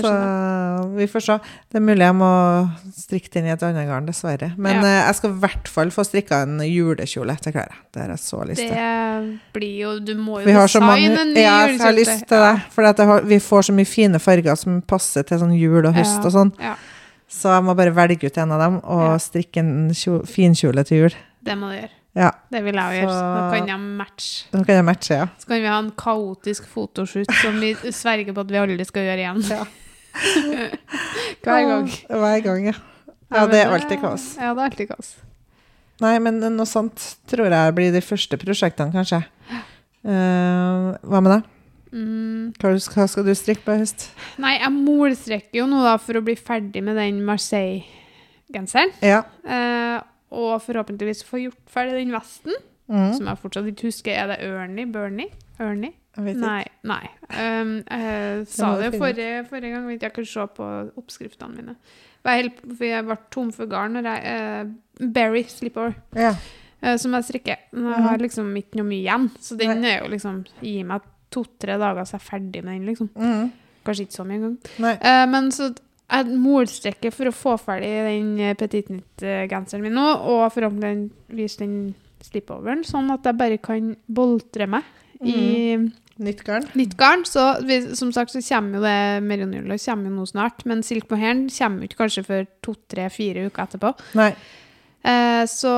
[0.00, 1.36] Så vi får se.
[1.70, 2.30] Det er mulig jeg må
[2.96, 4.52] strikke den i et annet garn, dessverre.
[4.56, 4.80] Men Ja.
[4.88, 7.74] eh, jeg skal i hvert fall få strikka en julekjole til Klara.
[7.92, 8.70] Det har jeg så lyst til.
[8.70, 12.38] Det blir jo Du må jo designe mange en ny Ja, jeg har lyst til
[12.38, 12.62] det.
[12.72, 16.24] For vi får så mye fine farger som passer til sånn jul og høst Ja.
[16.26, 16.52] og sånn.
[16.60, 16.74] Ja,
[17.28, 20.84] Så jeg må bare velge ut en av dem og strikke en finkjole fin kjole
[20.84, 21.10] til jul.
[21.42, 21.88] det må du gjøre.
[22.14, 23.12] Ja, Det vil jeg jo gjøre.
[23.12, 24.44] Så da kan jeg matche.
[24.52, 25.26] da kan jeg matche, ja.
[25.38, 29.02] Så kan vi ha en kaotisk fotoshoot som vi sverger på at vi aldri skal
[29.02, 29.42] gjøre igjen.
[29.48, 29.64] Ja.
[31.42, 31.90] Hver gang.
[32.08, 32.74] Hver gang, ja.
[33.32, 34.34] Ja, det er alltid kaos.
[34.36, 35.14] Ja, det er alltid kaos.
[36.02, 39.22] Nei, men noe sånt tror jeg blir de første prosjektene, kanskje.
[40.02, 41.50] Uh, hva med deg?
[41.92, 42.52] Mm.
[42.58, 44.08] Hva, skal du strikke på i høst?
[44.42, 48.92] Nei, jeg målstrekker jo nå da for å bli ferdig med den Marseille-genseren.
[49.04, 49.22] Ja.
[49.46, 50.00] Uh,
[50.32, 52.60] og forhåpentligvis få gjort ferdig den vesten,
[52.92, 53.12] Mm.
[53.16, 54.12] som jeg fortsatt ikke husker.
[54.12, 54.84] Er det Ernie?
[54.90, 55.30] Bernie?
[55.62, 55.94] Ernie?
[56.16, 56.64] Nei.
[56.84, 57.04] nei.
[57.32, 60.66] Um, jeg sa må det forrige, forrige gang, jeg kunne se på
[61.00, 61.76] oppskriftene mine.
[62.22, 66.34] Jeg, helt, jeg ble tom for garn når jeg uh, Berry Slipper, Ja.
[66.84, 67.56] uh, som jeg strikker.
[67.72, 68.02] Jeg Mhm.
[68.04, 69.88] har liksom ikke noe mye igjen, så den Nei.
[69.94, 73.08] er jo liksom Gi meg to-tre dager, så er jeg ferdig med den, liksom.
[73.16, 73.50] Mm.
[73.84, 74.58] Kanskje ikke så mye engang.
[75.00, 75.74] Eh, men så
[76.12, 81.94] jeg målstrekker for å få ferdig den eh, Petit Nytt-genseren min nå, og forhåpentligvis den
[82.22, 84.82] slipoveren, sånn at jeg bare kan boltre meg
[85.24, 85.76] i
[86.18, 86.66] Nytt garn?
[86.76, 87.22] nytt garn.
[87.24, 91.08] Så vi, som sagt så kommer jo det merinola kommer jo nå snart, men silk
[91.10, 93.94] mohair kommer ikke kanskje før to-tre-fire uker etterpå.
[94.20, 94.30] Nei.
[95.04, 95.72] Eh, så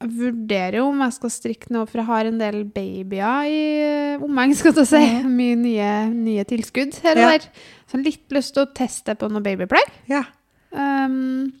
[0.00, 3.58] jeg vurderer jo om jeg skal strikke noe, for jeg har en del babyer i
[3.84, 5.02] eh, omheng, skal jeg si.
[5.28, 7.30] Mye nye, nye tilskudd her og Ja.
[7.34, 7.48] der.
[7.88, 9.90] Så jeg har litt lyst til å teste på noe babyplagg.
[10.08, 10.22] Ja.
[10.70, 11.52] Um,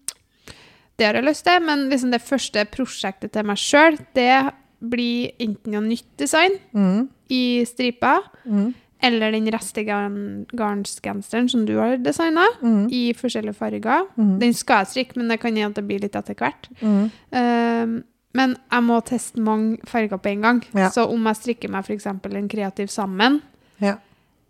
[0.96, 5.32] det har jeg lyst til, men liksom det første prosjektet til meg sjøl, det blir
[5.40, 7.08] enten noe nytt design Mm.
[7.30, 8.74] I stripa, Mm.
[9.02, 12.88] eller den restegarnsgenseren som du har designa, Mm.
[12.92, 14.06] i forskjellige farger.
[14.16, 14.38] Mm.
[14.40, 16.68] Den skal jeg strikke, men det kan hende det blir litt etter hvert.
[16.82, 20.62] Um, men jeg må teste mange farger på en gang.
[20.74, 20.88] Ja.
[20.90, 22.06] Så om jeg strikker meg f.eks.
[22.06, 23.42] en kreativ sammen,
[23.80, 23.96] Ja.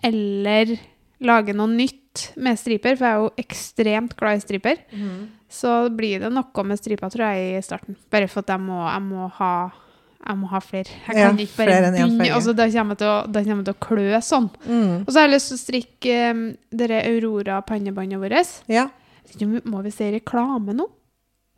[0.02, 0.78] eller
[1.20, 5.28] lager noe nytt med striper, for jeg er jo ekstremt glad i striper, Mm.
[5.48, 7.96] så blir det noe med striper, tror jeg, i starten.
[8.10, 9.70] Bare for at jeg må, jeg må ha
[10.26, 10.84] jeg må ha flere.
[11.08, 13.18] Jeg Ja, kan ikke bare begynne, altså, da kommer jeg til å,
[13.72, 14.50] jeg klø sånn.
[14.66, 14.94] Mm.
[15.06, 18.56] Og så har jeg lyst til å strikke um, dere Aurora pannebåndet vårt.
[18.68, 18.88] Ja.
[19.38, 20.88] Jeg Må vi se reklame nå?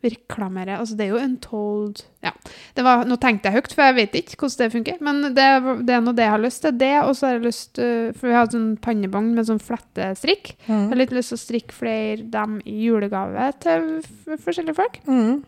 [0.03, 2.31] reklamere Altså, det er jo Untold Ja.
[2.75, 4.97] Det var, nå tenkte jeg høyt, for jeg vet ikke hvordan det funker.
[5.03, 5.45] Men det,
[5.87, 6.75] det er nå det jeg har lyst til.
[6.79, 10.53] Det, og så har jeg lyst til For vi har sånn pannebånd med sånn flettestrikk.
[10.67, 10.89] Jeg Mm.
[10.89, 14.01] har litt lyst til å strikke flere dem i julegave til
[14.43, 14.99] forskjellige folk.
[15.07, 15.43] Mm.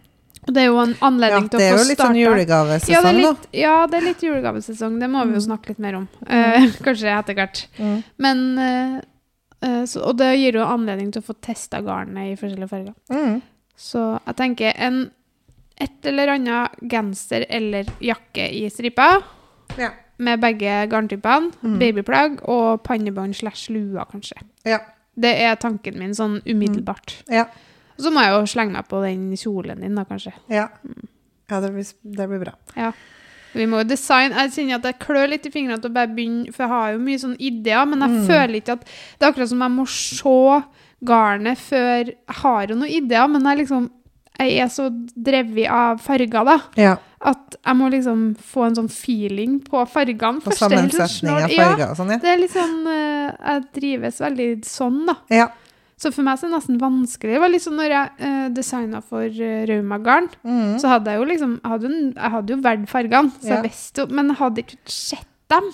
[0.46, 1.66] Det er jo en anledning ja, til å få starta.
[1.66, 3.50] Det er jo litt sånn julegavesesong, ja, det da.
[3.58, 5.00] ja, det er litt julegavesesong.
[5.02, 5.46] Det må vi jo Mm.
[5.48, 6.08] snakke litt mer om.
[6.30, 7.68] Uh, kanskje etter hvert.
[7.80, 8.04] Mm.
[8.18, 12.70] Men eh, så, Og det gir jo anledning til å få testa garnet i forskjellige
[12.70, 12.94] farger.
[13.10, 13.42] Mm.
[13.76, 15.12] Så jeg tenker en
[15.82, 19.22] et eller annet genser eller jakke i stripa
[19.78, 19.90] Ja.
[20.18, 21.52] med begge garntypene.
[21.64, 21.80] Mm.
[21.82, 24.38] Babyplagg og pannebånd slash lua, kanskje.
[24.64, 24.80] Ja.
[25.20, 27.18] Det er tanken min sånn umiddelbart.
[27.28, 27.46] Ja.
[27.98, 30.34] Og så må jeg jo slenge meg på den kjolen din, da, kanskje.
[30.52, 30.68] Ja.
[31.52, 32.56] ja det, blir, det blir bra.
[33.56, 36.12] Vi må jo designe Jeg kjenner at jeg klør litt i fingrene til å bare
[36.12, 38.26] begynne, for jeg har jo mye sånn ideer, men jeg Mm.
[38.28, 40.64] føler ikke at Det er akkurat som jeg må se
[41.06, 43.90] garnet før Jeg har jo noen ideer, men jeg liksom
[44.38, 46.98] Jeg er så drevet av farger, da, Ja.
[47.22, 50.42] at jeg må liksom få en sånn feeling på fargene.
[50.44, 50.60] På først.
[50.60, 52.18] Sammensetning av farger og sånn, ja.
[52.18, 55.16] det er eh, Jeg drives veldig sånn, da.
[55.30, 55.48] Ja.
[55.98, 57.34] Så for meg så er det nesten vanskelig.
[57.36, 60.76] Det var sånn når jeg eh, designa for uh, Raumagarn, Mm.
[60.82, 63.56] så hadde jeg jo liksom Jeg hadde, en- jeg hadde jo valgt fargene, så Ja.
[63.62, 65.72] jeg visste jo Men jeg hadde ikke sett dem.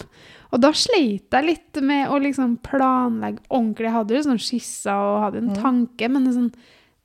[0.54, 3.88] Og da sleit jeg litt med å liksom planlegge ordentlig.
[3.88, 5.62] Jeg hadde jo sånn skisser og hadde en Mm.
[5.64, 6.54] tanke, men det, sånn,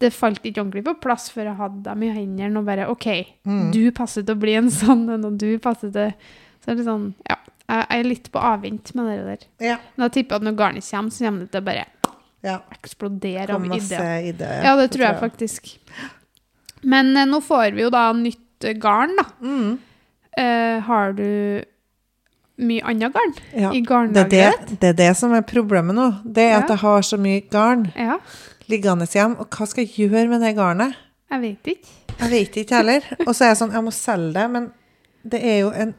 [0.00, 3.07] det falt ikke ordentlig på plass før jeg hadde dem i hendene og bare OK,
[3.46, 3.72] Mm.
[3.72, 6.12] du passer til å bli en sånn en, og du passer til
[6.64, 7.37] Så er det sånn Ja.
[7.68, 9.24] Jeg er litt på avvent med det
[9.59, 9.66] der.
[9.66, 9.76] Ja.
[9.96, 11.87] Men jeg tipper at når garnet kommer, så kommer det til å bare
[12.44, 12.59] ja.
[12.75, 14.27] eksplodere av ideer.
[14.33, 14.64] ideer.
[14.64, 15.72] Ja, det tror jeg faktisk.
[16.83, 19.25] Men eh, nå får vi jo da nytt eh, garn, da.
[19.40, 19.79] Mm.
[20.37, 21.64] Eh, har du
[22.57, 23.70] mye annet garn Ja.
[23.72, 26.07] i er garnlageret det, det er det som er problemet nå.
[26.25, 28.18] Det er at jeg har så mye garn Ja,
[28.70, 29.37] liggende hjemme.
[29.40, 30.96] Og hva skal jeg gjøre med det garnet?
[31.31, 31.94] jeg vet ikke.
[32.16, 33.07] Jeg vet ikke heller.
[33.27, 34.68] Og så er jeg sånn, jeg må selge det, men
[35.27, 35.90] det er jo en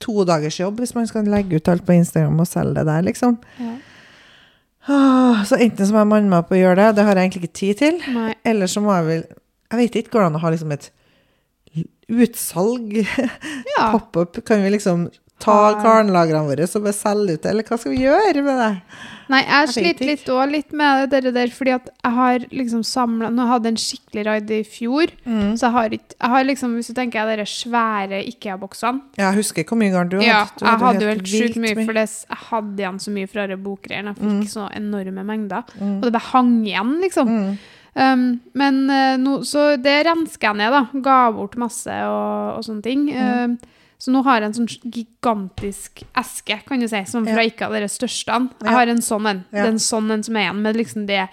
[0.00, 3.38] todagersjobb hvis man skal legge ut alt på Instagram og selge det der, liksom.
[3.60, 3.76] Ja.
[4.88, 7.28] Åh, så enten så må jeg manne meg opp og gjøre det, det har jeg
[7.28, 7.98] egentlig ikke tid til.
[8.14, 8.30] Nei.
[8.48, 9.24] Eller så må jeg vel
[9.70, 10.88] Jeg vet ikke, går det an å ha liksom et
[12.10, 12.96] utsalg?
[13.76, 13.90] Ja.
[13.92, 14.40] Pop-up?
[14.46, 15.08] Kan vi liksom
[15.40, 18.70] ta garnlagrene våre og bare selge ut det, eller hva skal vi gjøre med det?
[19.30, 22.80] Nei, jeg Jeg sliter litt òg litt med det der, fordi at jeg har liksom
[22.82, 25.52] samla Nå hadde jeg en skikkelig raid i fjor, Mm.
[25.54, 29.64] så jeg har ikke Jeg har liksom, hvis du tenker de svære IKEA-boksene Jeg husker
[29.64, 30.66] hvor mye garn du Ja, hadde.
[30.66, 33.56] Jeg hadde jo helt sjukt mye, for det, jeg hadde igjen så mye fra de
[33.56, 34.14] bokgreiene.
[34.14, 34.48] Jeg fikk Mm.
[34.50, 35.62] så enorme mengder.
[35.80, 35.96] Mm.
[35.98, 37.28] Og det bare hang igjen, liksom.
[37.28, 37.58] Mm.
[37.96, 38.86] Um, men
[39.22, 41.00] no, Så det rensker jeg ned, da.
[41.00, 43.06] Ga bort masse og, og sånne ting.
[43.10, 43.44] Mm.
[43.44, 43.58] Um,
[44.00, 47.76] så nå har jeg en sånn gigantisk eske, kan du si, som fra ikke av
[47.76, 48.38] deres største.
[48.64, 49.42] Jeg har en sånn en.
[49.52, 51.26] Det er en sånn en som er igjen, med liksom det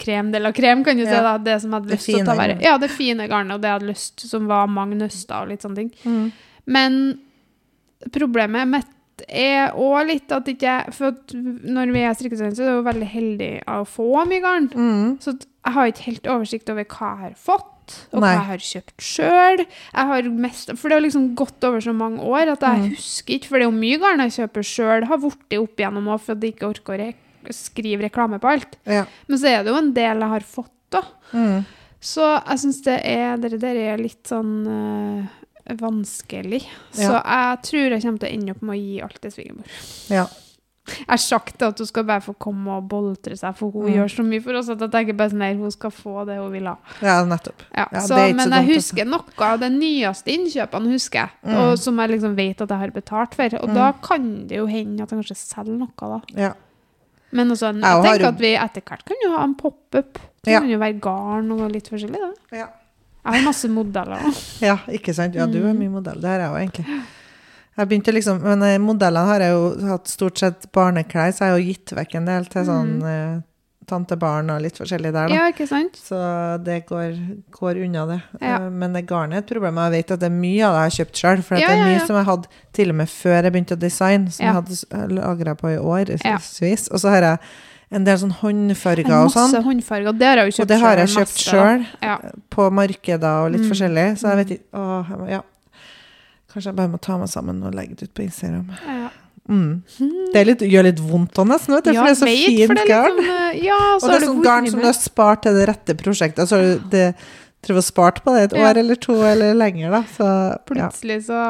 [0.00, 1.14] krem de la krem, kan du si.
[1.14, 2.58] Da, Det som hadde lyst til å ta vare.
[2.64, 5.66] Ja, det fine garnet, og det jeg hadde lyst, som var mange nøster og litt
[5.66, 5.92] sånne ting.
[6.02, 6.32] Mm.
[6.66, 6.98] Men
[8.10, 8.96] problemet mitt
[9.28, 12.86] er òg litt at ikke For at når vi er strikkestudenter, så er det jo
[12.86, 14.70] veldig heldig av å få mye garn.
[14.72, 15.18] Mm.
[15.22, 17.74] Så jeg har ikke helt oversikt over hva jeg har fått,
[18.12, 18.28] og Nei.
[18.28, 19.58] hva jeg har kjøpt sjøl.
[19.66, 22.90] Jeg har mest For det har liksom gått over så mange år at jeg Mm.
[22.96, 23.46] husker ikke.
[23.48, 26.32] For det er jo mye garn jeg kjøper sjøl, har blitt opp igjennom òg, for
[26.32, 27.14] at jeg ikke orker å re
[27.56, 28.76] skrive reklame på alt.
[28.84, 29.06] Ja.
[29.26, 31.00] Men så er det jo en del jeg har fått, da.
[31.32, 31.64] Mm.
[32.00, 36.62] Så jeg syns det er Det der er litt sånn øh, vanskelig.
[36.92, 39.64] Så jeg tror jeg kommer til å ende opp med å gi alt til svigermor.
[40.10, 40.26] ja.
[41.08, 43.94] Har sagt at hun skal bare få komme og boltre seg, for hun Mm.
[43.96, 46.52] gjør så mye for oss at jeg tenker bare sånn hun skal få det hun
[46.52, 46.76] vil ha.
[47.02, 47.62] ja, nettopp.
[47.76, 51.54] Ja, Ja, så, er men jeg husker noe av de nyeste innkjøpene, husker jeg, Mm.
[51.56, 53.44] og som jeg liksom vet at jeg har betalt for.
[53.62, 53.74] Og Mm.
[53.74, 56.20] da kan det jo hende at jeg kanskje selger noe, da.
[56.36, 56.52] Ja.
[57.32, 60.18] Men også, Jeg jeg tenker at vi etter hvert kan jo ha en pop-up.
[60.42, 62.56] Det kan jo være garn og litt forskjellig, da.
[62.56, 62.66] Ja.
[63.24, 64.18] Jeg har masse modeller
[64.60, 65.34] ja, ikke sant?
[65.34, 65.78] Ja, du er Mm.
[65.78, 66.20] mye modell.
[66.20, 67.02] Det har jeg jo egentlig.
[67.78, 71.52] Jeg begynte liksom, men eh, modellene har jeg jo hatt stort sett barneklær, så jeg
[71.54, 73.38] har jo gitt vekk en del til sånn mm.
[73.90, 75.32] tantebarn og litt forskjellig der, da.
[75.32, 75.38] Mm.
[75.38, 75.96] Ja, ikke sant?
[75.98, 76.18] Så
[76.66, 77.14] det går,
[77.56, 78.18] går unna det.
[78.42, 78.58] Ja.
[78.58, 79.80] Eh, Men det garnet er et problem.
[79.86, 81.42] Jeg vet at det er mye av det jeg har kjøpt sjøl.
[81.46, 83.82] For Ja, det er mye som jeg hadde til og med før jeg begynte å
[83.86, 86.14] designe, som jeg hadde lagra på i år.
[86.44, 86.88] Svis.
[86.90, 87.38] Og så har jeg
[87.90, 89.50] en del sånn håndfarger og sånn.
[89.50, 90.12] Masse håndfarger.
[90.18, 92.18] Det har jeg jo Og det har jeg kjøpt sjøl Ja.
[92.50, 93.70] på markeder og litt Mm.
[93.72, 94.06] forskjellig.
[94.18, 94.42] Så jeg Mm.
[94.44, 95.40] vet ikke Åh, ja.
[96.52, 98.70] Kanskje jeg bare må ta meg sammen og legge det ut på Instagram.
[98.86, 99.10] Ja.
[99.50, 99.82] Mm.
[100.34, 102.82] Det litt, gjør litt vondt òg, nesten, vet du, for det er så vet, fint
[102.86, 103.16] garn.
[103.16, 105.96] liksom, ja, så Og det er sånn garn som du har spart til det rette
[105.98, 106.42] prosjektet.
[106.44, 107.06] Altså, har det,
[107.66, 108.68] tror jeg, spart på det et Ja.
[108.70, 110.02] år eller to eller lenger, da.
[110.16, 110.58] Så ja.
[110.66, 111.40] Plutselig så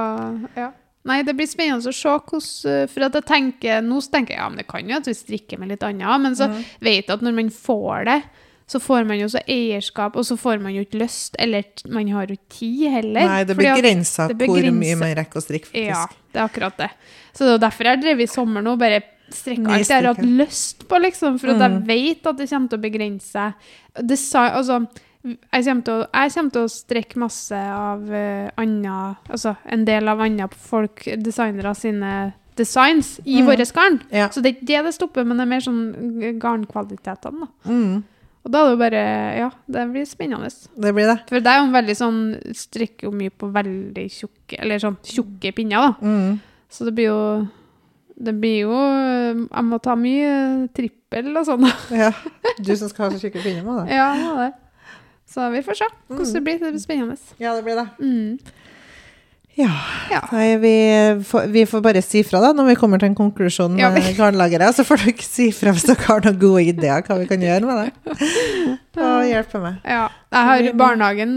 [0.56, 0.70] Ja.
[1.04, 4.48] Nei, det blir spennende å se hvordan For at jeg tenker Nå tenker jeg ja,
[4.50, 6.64] men det kan jo at vi strikker med litt annet, men så Mm.
[6.82, 8.22] vet jeg at når man får det,
[8.70, 12.06] så får man jo også eierskap, og så får man jo ikke lyst, eller man
[12.14, 13.26] har jo ikke tid heller.
[13.26, 15.88] Nei, det begrenser hvor mye man rekker å strikke, faktisk.
[15.90, 16.90] Ja, det er akkurat det.
[17.34, 20.08] Så det er derfor jeg har drevet i sommer nå, bare strekka alt jeg har
[20.14, 21.60] hatt lyst på, liksom, for Mm.
[21.60, 23.30] jeg vet at det kommer til å begrense
[24.18, 24.52] seg.
[24.54, 24.80] Altså,
[25.22, 29.84] jeg kommer, til å, jeg kommer til å strekke masse av uh, andre, altså en
[29.84, 32.14] del av andre folk, designere sine
[32.56, 33.46] designs i Mm.
[33.46, 34.00] våre garn.
[34.12, 34.28] Ja.
[34.28, 37.70] Så det er ikke det det stopper, men det er mer sånn garnkvalitetene, da.
[37.70, 38.02] Mm,
[38.40, 39.00] Og da er det jo bare,
[39.36, 40.48] ja, det blir spennende.
[40.80, 41.16] det blir det.
[41.28, 42.20] For det er jo en veldig sånn,
[42.56, 45.92] strikker jo mye på veldig tjukke, eller sånn tjukke pinner, da.
[46.00, 46.38] Mm.
[46.70, 47.48] Så det blir jo
[48.20, 48.76] Det blir jo
[49.48, 51.64] Jeg må ta mye trippel og sånn.
[51.66, 51.72] da.
[52.04, 52.10] Ja.
[52.60, 53.96] Du som skal ha så tjukke pinner med det.
[53.96, 54.52] Ja, det er det.
[55.30, 56.58] Så vi får se hvordan det blir.
[56.58, 57.16] Det blir spennende.
[57.38, 57.86] Ja, det blir det.
[58.00, 58.38] Mm.
[59.58, 59.70] Ja.
[60.10, 60.20] Ja.
[60.32, 60.74] Nei, vi,
[61.26, 64.00] får, vi får bare si fra da, når vi kommer til en konklusjon Ja, vi-
[64.00, 64.74] med garnlageret.
[64.76, 67.66] Så får dere si fra hvis dere har noen gode ideer hva vi kan gjøre
[67.66, 68.20] med det.
[69.00, 69.76] Og hjelpe meg.
[69.86, 70.08] Ja.
[70.30, 71.36] Jeg har barnehagen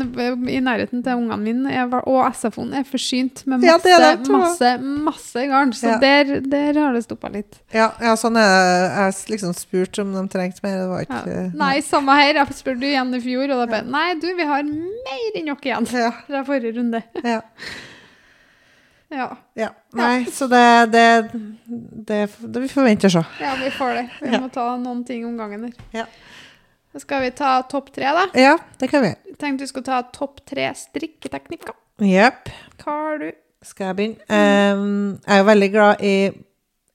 [0.49, 4.32] i nærheten til ungene mine, og SFO-en er forsynt med Ja, masse, det er det,
[4.34, 4.71] masse,
[5.10, 5.71] masse garn.
[5.73, 5.97] Så Ja.
[6.02, 7.60] der, der har det stoppa litt.
[7.73, 8.89] Ja, ja sånn er det.
[8.97, 10.78] Jeg liksom spurt om de trengte mer.
[10.82, 11.21] Det var Ja.
[11.21, 12.34] ikke Nei, samme her.
[12.41, 15.62] Jeg spurte igjen i fjor, og da bare Nei, du, vi har mer enn nok
[15.65, 17.04] igjen fra forrige runde.
[17.23, 17.41] ja,
[19.13, 19.30] Ja.
[19.60, 19.69] ja.
[19.97, 21.08] Nei, så det, det,
[22.10, 23.23] det, det Vi forventer å se.
[23.43, 24.06] Ja, vi får det.
[24.23, 25.76] Vi må ta noen ting om gangen der.
[25.93, 26.08] Ja.
[27.02, 28.28] Skal vi ta topp tre, da.
[28.38, 29.13] Ja, det kan vi.
[29.32, 31.78] Jeg tenkte vi skulle ta topp tre strikketeknikker.
[32.06, 32.52] Jepp.
[32.84, 33.30] Hva har du?
[33.63, 34.28] Skal jeg begynne?
[34.28, 36.15] Em, jeg er jo veldig glad i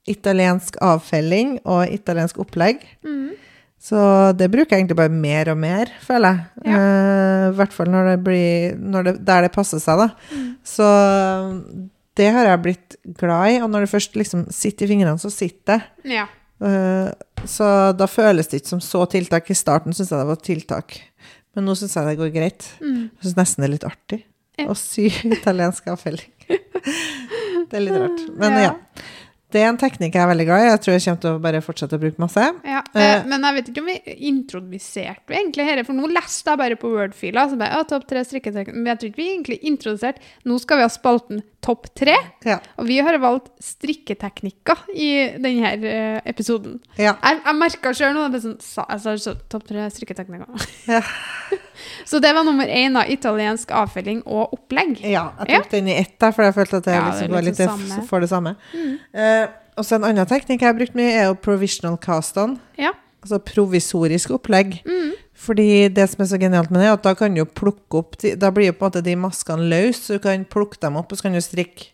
[0.08, 2.84] italiensk avfelling og italiensk opplegg.
[3.04, 3.36] Mm.
[3.78, 3.98] Så
[4.34, 6.72] det bruker jeg egentlig bare mer og mer, føler jeg.
[6.72, 6.78] Ja.
[6.78, 10.08] Uh, I hvert fall når det blir, når det, der det passer seg, da.
[10.34, 10.48] Mm.
[10.66, 10.88] Så
[12.18, 13.60] det har jeg blitt glad i.
[13.64, 16.12] Og når det først liksom sitter i fingrene, så sitter det.
[16.18, 16.26] Ja.
[16.58, 17.10] Eh,
[17.46, 19.50] så da føles det ikke som så tiltak.
[19.50, 20.98] I starten syns jeg det var tiltak,
[21.54, 22.66] men nå syns jeg det går greit.
[22.82, 23.04] Mm.
[23.14, 24.24] Jeg syns nesten det er litt artig
[24.58, 24.66] Ja.
[24.66, 25.06] å sy
[25.38, 26.32] italiensk avfelling.
[27.70, 28.26] det er litt rart.
[28.34, 28.66] Men Ja.
[28.70, 28.74] ja.
[29.48, 30.64] Det er en teknikk jeg er veldig glad i.
[30.68, 32.42] Jeg tror jeg kommer til å bare fortsette å bruke masse.
[32.68, 33.00] Ja, Eh.
[33.00, 36.60] eh, men jeg vet ikke om vi introduserte vi egentlig dette, for nå leste jeg
[36.60, 40.20] bare på Word-fila, så bare, topp tre strikketeknikker, men jeg tror ikke vi egentlig introduserte.
[40.44, 42.14] Nå skal vi ha spalten topp tre,
[42.46, 42.58] Ja.
[42.78, 45.08] og vi har valgt strikketeknikker i
[45.42, 46.78] denne eh, episoden.
[46.96, 47.16] Ja.
[47.22, 50.68] Jeg, jeg merka selv nå, det er sånn, sa, så, topp tre strikketeknikker.
[50.88, 51.02] Ja.
[52.10, 55.00] så det var nummer én da, italiensk avfelling og opplegg.
[55.02, 57.62] Ja, jeg tok den i ett, der, for jeg følte at jeg liksom er litt
[57.62, 58.02] samme.
[58.08, 58.54] for det samme.
[58.72, 58.94] Mm.
[59.18, 59.46] Uh,
[59.78, 62.56] og så en annen teknikk jeg har brukt mye, er jo provisional cast-on.
[62.78, 62.94] Ja.
[63.22, 64.78] Altså provisorisk opplegg.
[64.86, 65.12] Mm.
[65.38, 68.16] Fordi det som er så genialt med det, er at da kan du plukke opp
[68.18, 70.96] de, Da blir jo på en måte de maskene løse, så du kan plukke dem
[70.98, 71.92] opp, og så kan du strikke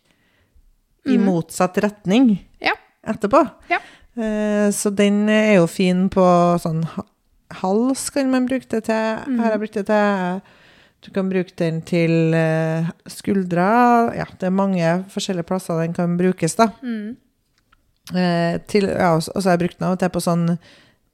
[1.05, 1.25] i Mhm.
[1.27, 2.73] motsatt retning Ja.
[3.07, 3.43] etterpå.
[3.69, 3.79] Ja.
[4.17, 6.25] Eh, så den er jo fin på
[6.59, 6.89] sånn
[7.51, 8.95] hals, kan man bruke det til.
[9.29, 9.37] Mm.
[9.39, 10.43] Her har jeg brukt det til
[11.05, 14.15] Du kan bruke den til eh, skuldra.
[14.17, 16.69] Ja, det er mange forskjellige plasser den kan brukes, da.
[16.83, 17.17] Mm.
[18.15, 20.59] Eh, til, ja, og så har jeg brukt den av og til på sånn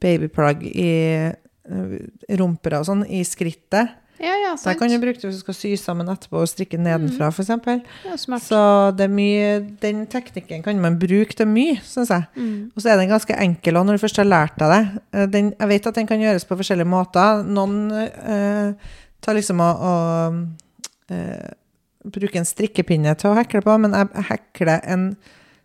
[0.01, 1.35] babyplagg i
[1.70, 3.96] eh, rumper og sånn, i skrittet.
[4.20, 6.48] Ja, ja, Så der kan du bruke det hvis du skal sy sammen etterpå og
[6.50, 7.78] strikke nedenfra, for eksempel.
[8.04, 8.44] Ja, smart.
[8.44, 8.59] Så
[8.92, 12.26] det er mye, den teknikken kan man bruke til mye, syns jeg.
[12.37, 12.68] Mm.
[12.74, 14.83] Og så er den ganske enkel òg, når du først har lært deg det.
[15.14, 17.40] Eh, Den, jeg vet at den kan gjøres på forskjellige måter.
[17.48, 18.92] Noen eh,
[19.24, 21.56] tar liksom og, og eh,
[22.04, 25.14] bruker en strikkepinne til å hekle på, men jeg hekler en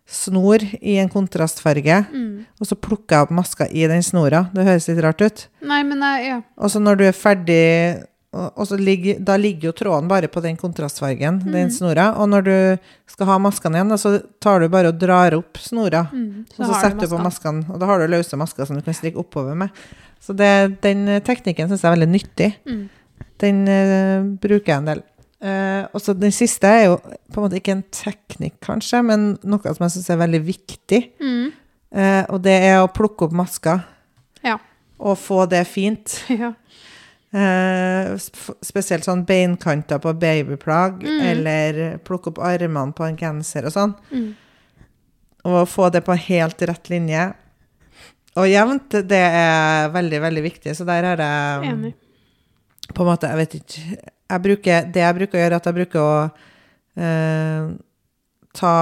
[0.06, 2.46] snor i en kontrastfarge, Mm.
[2.60, 4.48] og så plukker jeg opp maska i den snora.
[4.54, 5.46] Det høres litt rart ut.
[5.62, 6.42] Nei, men nei, ja.
[6.56, 8.04] Og så når du er ferdig
[8.36, 12.10] og og så ligger, Da ligger jo tråden bare på den kontrastfargen, den snora.
[12.20, 15.56] Og når du skal ha maskene igjen, da, så tar du bare og drar opp
[15.56, 16.02] snora.
[16.12, 16.44] Mm.
[16.58, 17.64] Og så setter du på maskene.
[17.70, 19.70] og da har du løse masker som du kan strikke oppover med.
[20.20, 22.54] Så det, den teknikken syns jeg er veldig nyttig.
[22.66, 22.88] Mm.
[23.38, 25.02] Den uh, bruker jeg en del.
[25.42, 29.26] Eh, og så den siste er jo på en måte ikke en teknikk, kanskje, men
[29.44, 31.00] noe som jeg syns er veldig viktig.
[31.20, 31.46] Mm.
[31.96, 33.78] Uh, og det er å plukke opp masker
[34.44, 34.56] Ja.
[34.98, 36.16] og få det fint.
[36.42, 36.50] ja.
[37.36, 38.16] Uh,
[38.64, 41.20] spesielt sånn beinkanter på babyplagg, Mm.
[41.30, 43.94] eller plukke opp armene på en genser og sånn.
[44.10, 44.34] Mm.
[45.46, 47.28] Og få det på helt rett linje.
[48.36, 50.74] Og jevnt, det er veldig, veldig viktig.
[50.76, 51.86] Så der er det um,
[52.92, 55.66] på en måte, jeg vet ikke jeg bruker, Det jeg bruker å gjøre, er at
[55.70, 56.30] jeg bruker å
[56.96, 57.66] eh,
[58.56, 58.72] ta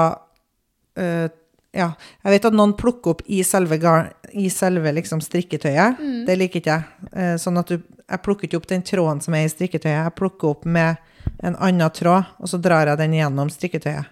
[0.96, 1.28] eh,
[1.74, 1.88] Ja,
[2.22, 5.98] jeg vet at noen plukker opp i selve, gar, i selve liksom strikketøyet.
[5.98, 6.20] Mm.
[6.28, 7.08] Det liker ikke jeg.
[7.18, 10.04] Eh, sånn at du, jeg plukker ikke opp den tråden som er i strikketøyet.
[10.04, 10.96] Jeg plukker opp med
[11.42, 14.06] en annen tråd, og så drar jeg den gjennom strikketøyet.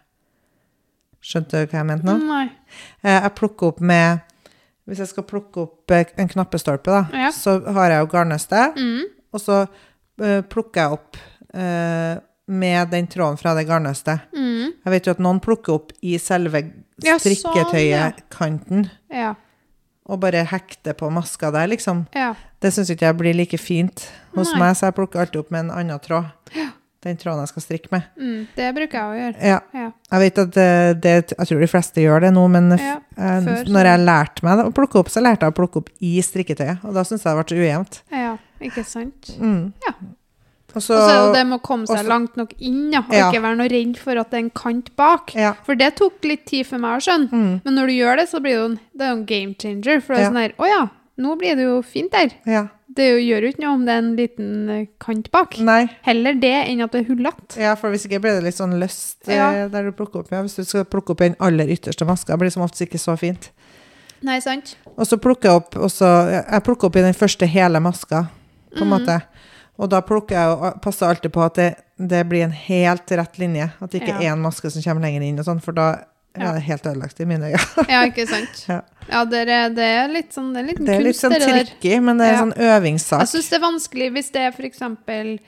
[1.22, 2.16] Skjønte du hva jeg mente nå?
[2.26, 2.48] Nei.
[3.04, 4.20] Eh, Jeg plukker opp med
[4.90, 7.30] Hvis jeg skal plukke opp eh, en knappestolpe, da, Ja.
[7.30, 9.04] så har jeg jo garnnøstet, Mm.
[9.32, 9.60] og så
[10.48, 11.16] plukker jeg opp
[11.54, 12.18] eh,
[12.52, 14.24] med den tråden fra det garnnøstet.
[14.36, 14.72] Mm.
[14.84, 16.64] Jeg vet jo at noen plukker opp i selve
[17.02, 17.64] Ja, sånn, ja.
[17.96, 19.34] strikketøyet-kanten, Ja.
[20.06, 22.06] og bare hekter på maska der, liksom.
[22.14, 22.34] ja.
[22.62, 24.04] Det syns ikke jeg blir like fint
[24.36, 24.58] hos Nei.
[24.60, 26.28] meg, så jeg plukker alltid opp med en annen tråd.
[27.02, 28.02] Den tråden jeg skal strikke med.
[28.14, 28.44] Mm.
[28.54, 29.40] Det bruker jeg å gjøre.
[29.42, 29.56] Ja.
[29.74, 29.88] Ja.
[30.12, 33.40] Jeg vet at det, det Jeg tror de fleste gjør det nå, men Ja, eh,
[33.42, 36.12] før når jeg lærte meg å plukke opp, så lærte jeg å plukke opp i
[36.22, 36.84] strikketøyet.
[36.86, 38.02] Og da syns jeg det ble ujevnt.
[38.12, 38.36] ja.
[38.62, 39.32] Ikke sant?
[39.40, 39.72] Mm.
[39.86, 39.92] Ja.
[40.74, 43.00] Og så Og det med å komme seg også- langt nok inn, ja.
[43.00, 43.30] Og Ja.
[43.30, 45.34] ikke være noe redd for at det er en kant bak.
[45.34, 45.52] Ja.
[45.66, 47.30] For det tok litt tid for meg å skjønne.
[47.30, 47.60] Mm.
[47.64, 50.00] Men når du gjør det, så blir det jo en, det en game changer.
[50.00, 50.30] For det er Ja.
[50.30, 50.88] sånn her Å ja,
[51.18, 52.30] nå blir det jo fint der.
[52.46, 52.68] Ja.
[52.94, 55.58] Det jo, gjør jo ikke noe om det er en liten eh, kant bak.
[55.60, 55.88] Nei.
[56.02, 57.56] Heller det enn at det er hullete.
[57.58, 60.30] Ja, for hvis ikke blir det litt sånn løst eh, der du plukker opp.
[60.30, 63.00] Ja, hvis du skal plukke opp den aller ytterste maska, blir det som oftest ikke
[63.00, 63.50] så fint.
[64.22, 64.76] Nei, sant?
[64.96, 68.28] Og så plukker jeg opp også, Jeg plukker opp i den første hele maska,
[68.76, 68.94] på en mm.
[68.96, 69.18] måte.
[69.80, 71.68] Og da plukker jeg og passer alltid på at det,
[71.98, 73.70] det blir en helt rett linje.
[73.80, 74.28] At det ikke Ja.
[74.28, 76.04] er en maske som kommer lenger inn, og sånn, for da
[76.38, 76.50] Ja.
[76.50, 77.88] er det helt ødelagt i mine øyne.
[77.88, 78.64] Ja, ikke sant?
[78.68, 78.80] Ja.
[79.08, 81.98] Ja, det er, det er litt sånn Det er litt Det er litt sånn tricky,
[82.00, 82.38] men det er Ja.
[82.44, 83.20] sånn øvingssak.
[83.20, 85.40] Jeg syns det er vanskelig hvis det eksempel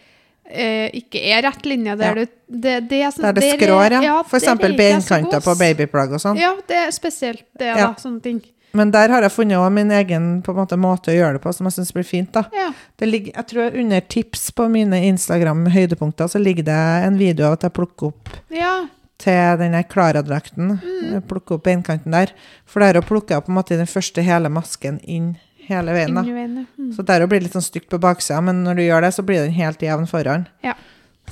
[0.50, 2.14] eh, ikke er rett linje der Ja.
[2.14, 2.26] du
[2.60, 4.22] det, det, er sånn, Der det skrår, ja.
[4.22, 6.36] For eksempel ikke beinkanter på babyplagg og sånn.
[6.38, 7.76] Ja, det er spesielt det, Ja.
[7.76, 7.94] da.
[7.94, 8.42] Sånne ting.
[8.74, 11.76] Men der har jeg funnet min egen måte, måte å gjøre det på, som jeg
[11.76, 12.34] syns blir fint.
[12.54, 12.72] Ja.
[12.98, 17.58] Det ligger, jeg tror under tips på mine Instagram-høydepunkter så ligger det en video av
[17.58, 18.74] at jeg plukker opp ja.
[19.22, 20.76] til den Klara-drakten.
[20.82, 21.22] Mm.
[21.30, 22.34] Plukker opp beinkanten der.
[22.66, 25.36] For der å plukke jeg på en måte den første hele masken inn
[25.68, 26.18] hele veien.
[26.26, 26.66] veien.
[26.76, 26.92] Mm.
[26.96, 29.24] Så der blir det litt sånn stygt på baksida, men når du gjør det, så
[29.26, 30.48] blir den helt jevn foran.
[30.66, 30.74] Ja.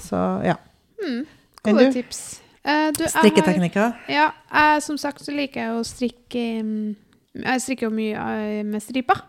[0.01, 0.57] Så ja.
[1.03, 1.24] Mm.
[1.66, 2.22] Gode tips.
[2.62, 3.97] Uh, Strikketeknikker?
[4.07, 6.93] Ja, jeg, som sagt så liker jeg å strikke mm,
[7.35, 9.22] Jeg strikker jo mye eh, med striper.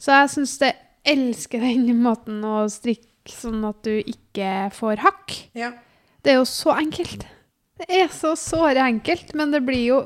[0.00, 0.72] Så jeg syns det
[1.06, 5.36] elsker den måten å strikke sånn at du ikke får hakk.
[5.54, 5.72] Ja.
[6.24, 7.26] Det er jo så enkelt.
[7.80, 10.00] Det er så såre enkelt, men det blir jo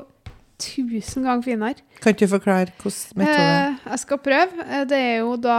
[0.61, 1.81] tusen ganger finere.
[2.03, 4.65] Kan du forklare hvordan metode Eh, jeg skal prøve.
[4.69, 5.57] Eh, Det er jo da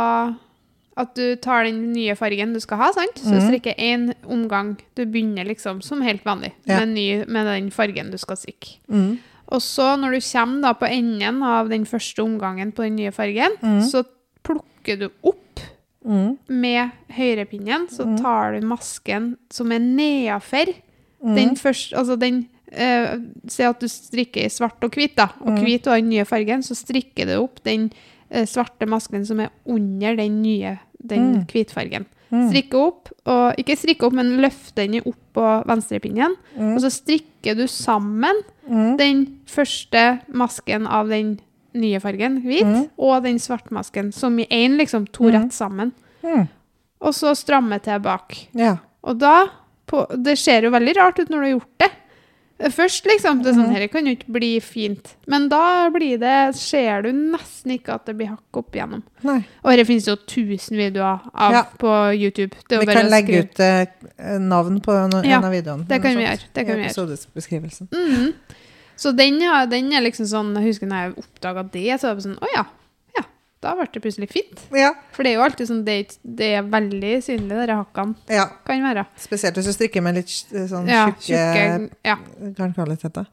[0.97, 3.19] at du tar den nye fargen du skal ha, sant?
[3.21, 4.79] Så du strikker én omgang.
[4.97, 6.79] Du begynner liksom som helt vanlig Ja.
[6.81, 8.79] med, ny, med den fargen du skal strikke.
[8.89, 9.19] Mm.
[9.49, 13.13] Og så når du kommer da på enden av den første omgangen på den nye
[13.15, 13.81] fargen, mm.
[13.87, 14.05] så
[14.47, 15.43] plukker du opp
[16.07, 16.37] Mm.
[16.49, 18.21] med høyrepinnen, så Mhm.
[18.23, 20.73] tar du masken som er nedafor
[21.25, 21.35] Mm.
[21.35, 23.17] den første, altså den eh,
[23.49, 25.29] Se at du strikker i svart og hvit, da.
[25.41, 25.65] Og Mm.
[25.65, 27.91] hvit var den nye fargen, så strikker du opp den
[28.31, 31.47] eh, svarte masken som er under den nye, den Mm.
[31.47, 32.07] hvitfargen.
[32.31, 32.51] Mm.
[32.51, 36.35] Strikke opp, og ikke strikke opp, men løfte den opp på venstrepinnen.
[36.59, 36.75] Mm.
[36.75, 38.35] Og så strikker du sammen
[38.69, 38.97] Mm.
[38.99, 41.41] den første masken av den
[41.75, 42.89] nye fargen, hvit, Mm.
[42.99, 45.33] og den svartmasken, som i én, liksom, to Mm.
[45.33, 45.93] rett sammen.
[46.25, 46.49] Mm.
[47.01, 48.49] Og så stramme til bak.
[48.55, 48.77] Ja.
[49.05, 49.47] Og da
[49.87, 51.91] på, Det ser jo veldig rart ut når du har gjort det.
[52.57, 53.43] Først, liksom.
[53.45, 53.73] Det er sånn.
[53.75, 55.11] Dette kan jo ikke bli fint.
[55.29, 59.03] Men da blir det, ser du nesten ikke at det blir hakk opp igjennom.
[59.29, 59.43] Nei.
[59.63, 61.63] Og det finnes jo tusen videoer av Ja.
[61.77, 62.57] på YouTube.
[62.69, 63.85] Det Vi kan legge ut eh,
[64.41, 65.87] navn på en, Ja, en av videoene.
[65.87, 67.89] det kan vi gjøre, det kan i episodebeskrivelsen.
[67.93, 68.09] Mm.
[68.15, 68.33] Mhm.
[68.97, 72.15] Så den, ja, den er liksom sånn Jeg husker når jeg oppdaga det, så var
[72.15, 72.47] det sånn Å.
[72.57, 72.65] Ja,
[73.67, 74.63] da ble det plutselig fint.
[74.75, 74.93] Ja.
[75.15, 78.15] For det er jo alltid sånn Det, det er veldig synlig, de hakkene.
[78.33, 78.47] ja.
[78.67, 79.07] Kan være.
[79.21, 82.19] Spesielt hvis du strikker med litt eh, sånn Ja, tjukke Ja.
[82.59, 83.27] garnkvaliteter.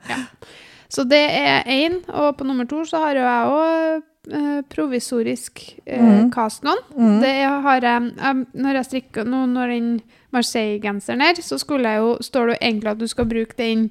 [0.94, 5.64] Så det er én, og på nummer to så har jo jeg òg eh, provisorisk
[5.88, 6.28] eh, mm.
[6.36, 6.78] cast-on.
[6.94, 7.16] Mm.
[7.24, 7.32] Det
[7.66, 9.90] har jeg, jeg Når jeg strikker nå, når den
[10.34, 13.90] Marseille-genseren her, så skulle jeg jo, står det jo egentlig at du skal bruke den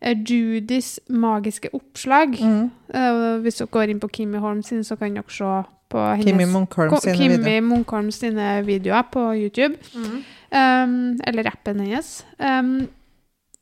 [0.00, 2.36] Judys magiske oppslag.
[2.38, 2.70] Mm.
[2.94, 5.54] Eh, hvis dere går inn på Kimmy Holm sin, så kan dere se
[5.88, 7.64] på hennes Kimmy Munkholm sine Kimmy videoer.
[7.66, 9.80] Munkholm sine videoer på YouTube.
[9.94, 10.22] Mm.
[10.48, 10.94] Um,
[11.26, 12.12] eller appen hennes.
[12.38, 12.88] Um,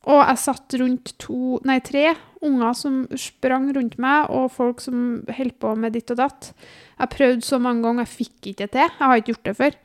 [0.07, 2.13] og jeg satt rundt to, nei, tre
[2.45, 6.51] unger som sprang rundt meg, og folk som holdt på med ditt og datt.
[6.99, 8.85] Jeg prøvde så mange ganger, jeg fikk ikke det til.
[8.85, 9.79] Jeg har ikke gjort det før.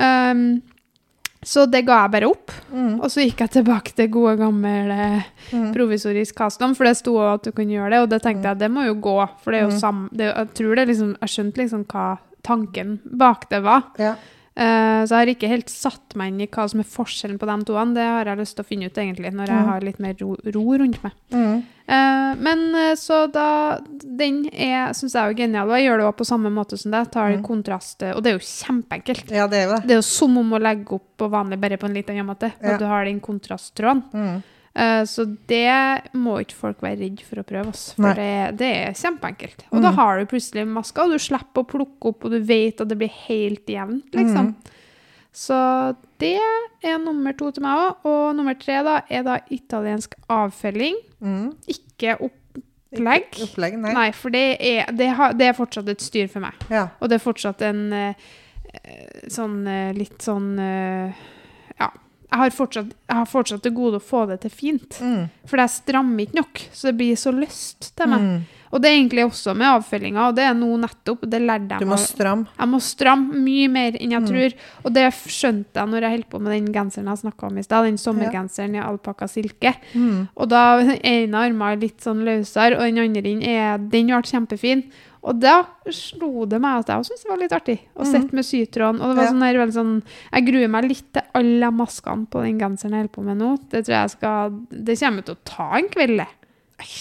[0.00, 0.44] Um,
[1.42, 2.50] så det ga jeg bare opp.
[2.72, 3.00] Mm.
[3.00, 5.72] Og så gikk jeg tilbake til gode, gamle Mm.
[5.74, 8.70] provisorisk kastdom, for det sto at du kunne gjøre det, og det tenkte jeg, det
[8.70, 9.80] må jo gå, for det er jo Mm.
[9.80, 13.82] sam, det, jeg tror det liksom, jeg skjønte liksom hva tanken bak det var.
[13.98, 14.14] Ja.
[14.56, 17.46] Eh, så jeg har ikke helt satt meg inn i hva som er forskjellen på
[17.46, 17.76] de to.
[17.94, 19.68] Det har jeg lyst til å finne ut egentlig, når jeg Mm.
[19.70, 21.12] har litt mer ro, ro rundt meg.
[21.32, 21.62] Mm.
[21.90, 25.98] Uh, men eh, så da Den er, syns jeg er jo genial, og jeg gjør
[25.98, 27.10] det på samme måte som deg.
[27.10, 27.42] Tar Mm.
[27.46, 29.30] kontrast, og det er jo kjempeenkelt.
[29.30, 29.82] ja, det er jo det.
[29.86, 32.26] Det er jo som om å legge opp på vanlig, bare på en litt annen
[32.26, 32.52] måte.
[32.62, 32.76] Ja.
[32.76, 34.02] Du har den kontrasttråden.
[34.12, 34.42] Mm.
[34.76, 37.68] Eh, så det må ikke folk være redd for å prøve.
[37.72, 39.64] Oss, for det, det er kjempeenkelt.
[39.72, 39.96] Og da Mm.
[39.96, 42.98] har du plutselig maska, og du slipper å plukke opp, og du vet at det
[42.98, 44.54] blir helt jevnt, liksom.
[45.32, 46.38] Så det
[46.82, 47.96] er nummer to til meg òg.
[48.10, 50.96] Og nummer tre da, er da italiensk avfelling.
[51.22, 51.52] Mm.
[51.70, 53.28] Ikke opplegg.
[53.30, 53.92] Ikke Opplegg, nei.
[53.94, 56.54] Nei, for det er, det, har, det er fortsatt et styr for meg.
[56.68, 56.88] Ja.
[57.00, 58.14] Og det er fortsatt en eh,
[59.30, 60.56] sånn eh, litt sånn
[61.78, 61.90] Ja.
[62.30, 65.00] Jeg har, fortsatt, jeg har fortsatt det gode å få det til fint.
[65.02, 65.28] Mm.
[65.50, 68.20] For jeg strammer ikke nok, så det blir så lyst til meg.
[68.22, 68.60] Mm.
[68.70, 71.24] Og det er egentlig også med avfølginga, og det er nå nettopp.
[71.26, 71.82] Det lærte jeg meg.
[71.82, 72.46] Du må stramme.
[72.54, 74.28] Jeg må stramme mye mer enn jeg Mm.
[74.30, 74.54] tror.
[74.84, 77.62] Og det skjønte jeg når jeg holdt på med den genseren jeg snakka om i
[77.66, 79.74] stad, den sommergenseren i alpakka silke.
[79.92, 80.28] Mm.
[80.36, 84.22] Og da den ene armen armene litt sånn løsere, og den andre er, den ble
[84.22, 84.84] kjempefin.
[85.22, 88.10] Og da slo det meg at jeg syntes det var litt artig å Mhm.
[88.12, 89.00] sitte med sytråden.
[89.02, 90.02] Og det var sånn der, veldig sånn,
[90.32, 93.50] jeg gruer meg litt til alle maskene på den genseren jeg holder på med nå.
[93.68, 96.28] Det tror jeg skal, det kommer til å ta en kveld, det.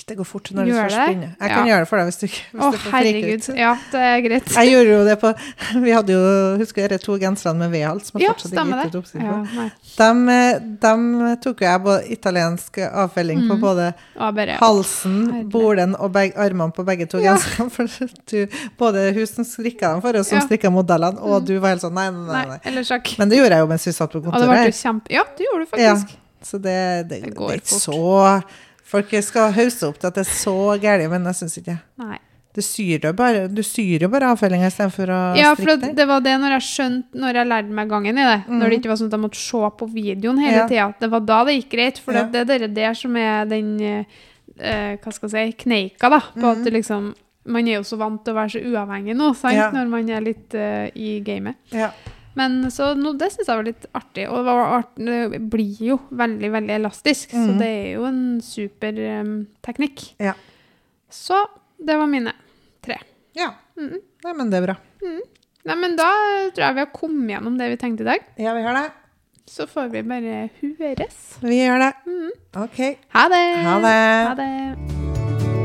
[0.08, 1.08] Det går fort når du Gjør først det?
[1.08, 1.30] begynner.
[1.40, 1.72] Jeg kan Ja.
[1.74, 3.50] gjøre det for deg hvis du, ikke- Å, herregud.
[3.50, 3.58] ut.
[3.58, 4.48] Ja, det er greit.
[4.60, 5.30] Jeg gjorde jo det på
[5.86, 8.90] Vi hadde jo husker dere to genserne med V-hals som Ja, fortsatt ikke gitt det.
[8.90, 9.56] ut oppskrift på.
[9.56, 9.70] Ja,
[10.00, 13.62] De, de tok jo jeg på italiensk avfelling på Mm.
[13.62, 15.50] både Og bare, halsen, herlig.
[15.52, 17.36] bolen og beg, armene på begge to Ja.
[17.38, 17.70] genserne.
[17.76, 17.88] For
[18.28, 20.46] du, både hun som strikka dem for oss, som Ja.
[20.48, 21.46] strikka modellene, og Mm.
[21.46, 22.46] du var helt sånn nei, nei, nei.
[22.48, 23.18] nei, eller sjakk.
[23.18, 24.76] Men det gjorde jeg jo mens vi satt på Og det ble kontoret.
[24.84, 25.08] kjempe...
[25.12, 26.16] Ja, det gjorde du Ja, faktisk.
[26.44, 27.84] så det, det, Det det, går er ikke fort.
[27.94, 28.44] så
[28.90, 32.18] Folk skal hausse opp til at det er så gærent, men jeg syns ikke Nei.
[32.58, 35.74] Du syr jo bare, du syr jo bare avfellinga istedenfor å Ja, for det.
[35.76, 35.92] at den.
[36.00, 38.40] det var det når jeg skjønte, når jeg lærte meg gangen i det.
[38.50, 38.80] Når det Mhm.
[38.80, 40.68] ikke var sånn at jeg måtte se på videoen hele Ja.
[40.68, 40.88] tida.
[41.00, 41.98] Det var da det gikk greit.
[42.00, 42.24] For Ja.
[42.24, 46.20] det er det der som er den eh, Hva skal jeg si kneika, da.
[46.20, 46.52] På mm.
[46.58, 47.14] at det liksom
[47.46, 49.54] Man er jo så vant til å være så uavhengig nå, sant?
[49.56, 49.72] Ja.
[49.72, 51.56] når man er litt eh, i gamet.
[51.72, 51.92] Ja.
[52.40, 54.26] Men så no, det syns jeg var litt artig.
[54.32, 57.34] Og det, var art, det blir jo veldig, veldig elastisk.
[57.36, 57.58] Så Mhm.
[57.60, 59.34] det er jo en super um,
[59.66, 60.06] teknikk.
[60.24, 60.34] Ja.
[61.12, 61.42] Så
[61.82, 62.32] det var mine
[62.86, 63.00] tre.
[63.36, 63.52] ja.
[63.80, 64.00] Mm.
[64.26, 64.74] Nei, men det er bra.
[65.70, 66.08] Nei, men da
[66.52, 68.26] tror jeg vi har kommet gjennom det vi tenkte i dag.
[68.40, 68.90] Ja, vi har det.
[69.48, 71.22] Så får vi bare høres.
[71.42, 71.94] Vi gjør det.
[72.06, 72.32] Mm.
[72.66, 72.80] OK.
[73.16, 73.44] Ha det!
[73.66, 73.98] Ha det.
[74.28, 75.59] Ha det.